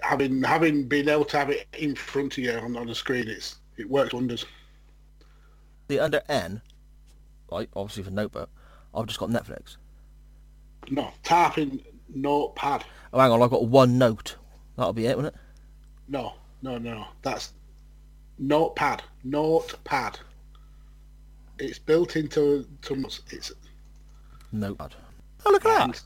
[0.00, 3.28] having having been able to have it in front of you on, on the screen,
[3.28, 4.44] it's it works wonders.
[5.88, 6.62] The under N,
[7.50, 8.50] like obviously for notebook,
[8.94, 9.76] I've just got Netflix.
[10.90, 11.82] No, type in
[12.14, 12.84] Notepad.
[13.12, 14.36] Oh, hang on, I've got OneNote.
[14.76, 15.34] That'll be it, won't it?
[16.08, 17.06] No, no, no.
[17.22, 17.52] That's
[18.38, 19.02] Notepad.
[19.24, 20.18] Notepad.
[21.58, 22.94] It's built into to
[23.30, 23.52] it's
[24.52, 24.94] Notepad.
[25.46, 26.02] Oh, look at and, that.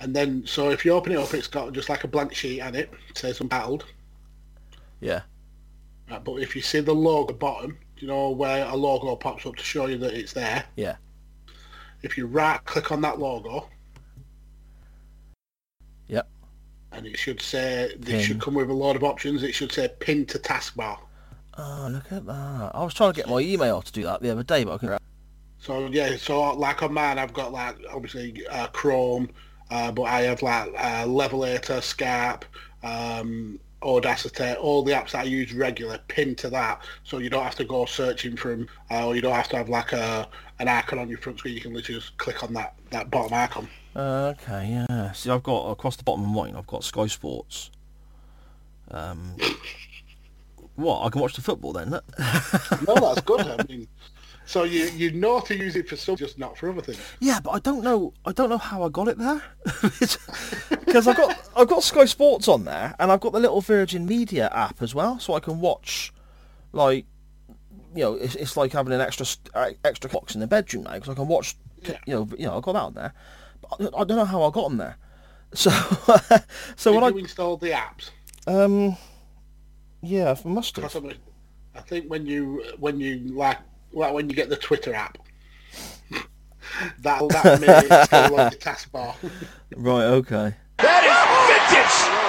[0.00, 2.60] and then so if you open it up, it's got just like a blank sheet
[2.60, 2.90] on it.
[3.10, 3.84] It says unbattled.
[5.00, 5.22] Yeah.
[6.10, 9.14] Right, but if you see the logo at the bottom, you know where a logo
[9.16, 10.64] pops up to show you that it's there.
[10.76, 10.96] Yeah.
[12.02, 13.68] If you right click on that logo,
[16.08, 16.28] Yep.
[16.92, 18.14] and it should say Pin.
[18.16, 19.42] it should come with a load of options.
[19.42, 20.98] It should say pin to taskbar.
[21.58, 22.70] Oh, look at that.
[22.74, 24.78] I was trying to get my email to do that the other day, but I
[24.78, 25.02] couldn't.
[25.60, 29.30] So yeah, so like on mine, I've got like obviously uh, Chrome,
[29.70, 32.42] uh, but I have like uh, Levelator, Skype,
[32.82, 37.44] um, Audacity, all the apps that I use regularly pinned to that, so you don't
[37.44, 40.28] have to go searching for them, uh, or you don't have to have like a
[40.60, 41.54] an icon on your front screen.
[41.54, 43.68] You can literally just click on that that bottom icon.
[43.94, 45.12] Okay, yeah.
[45.12, 46.54] See, I've got across the bottom of mine.
[46.56, 47.70] I've got Sky Sports.
[48.90, 49.36] Um,
[50.76, 51.04] what?
[51.04, 51.90] I can watch the football then.
[51.90, 52.00] No,
[52.94, 53.40] that's good.
[53.40, 53.88] I mean,
[54.48, 56.98] so you you know to use it for some, just not for other things.
[57.20, 58.14] Yeah, but I don't know.
[58.24, 59.42] I don't know how I got it there
[59.90, 64.06] because I've got I've got Sky Sports on there, and I've got the little Virgin
[64.06, 66.14] Media app as well, so I can watch,
[66.72, 67.04] like,
[67.94, 70.94] you know, it's, it's like having an extra uh, extra box in the bedroom now
[70.94, 71.54] because I can watch.
[71.82, 71.98] Yeah.
[72.06, 73.12] You know, you know, I got that on there,
[73.60, 74.96] but I, I don't know how I got on there.
[75.54, 75.70] So,
[76.76, 78.10] so Did when you install the apps?
[78.46, 78.96] Um,
[80.02, 80.94] yeah, I must have.
[81.74, 83.58] I think when you when you like
[83.92, 85.18] well, when you get the Twitter app.
[87.00, 89.14] that that minute still on the taskbar.
[89.76, 90.04] right.
[90.04, 90.54] Okay.
[90.78, 92.17] That is vintage.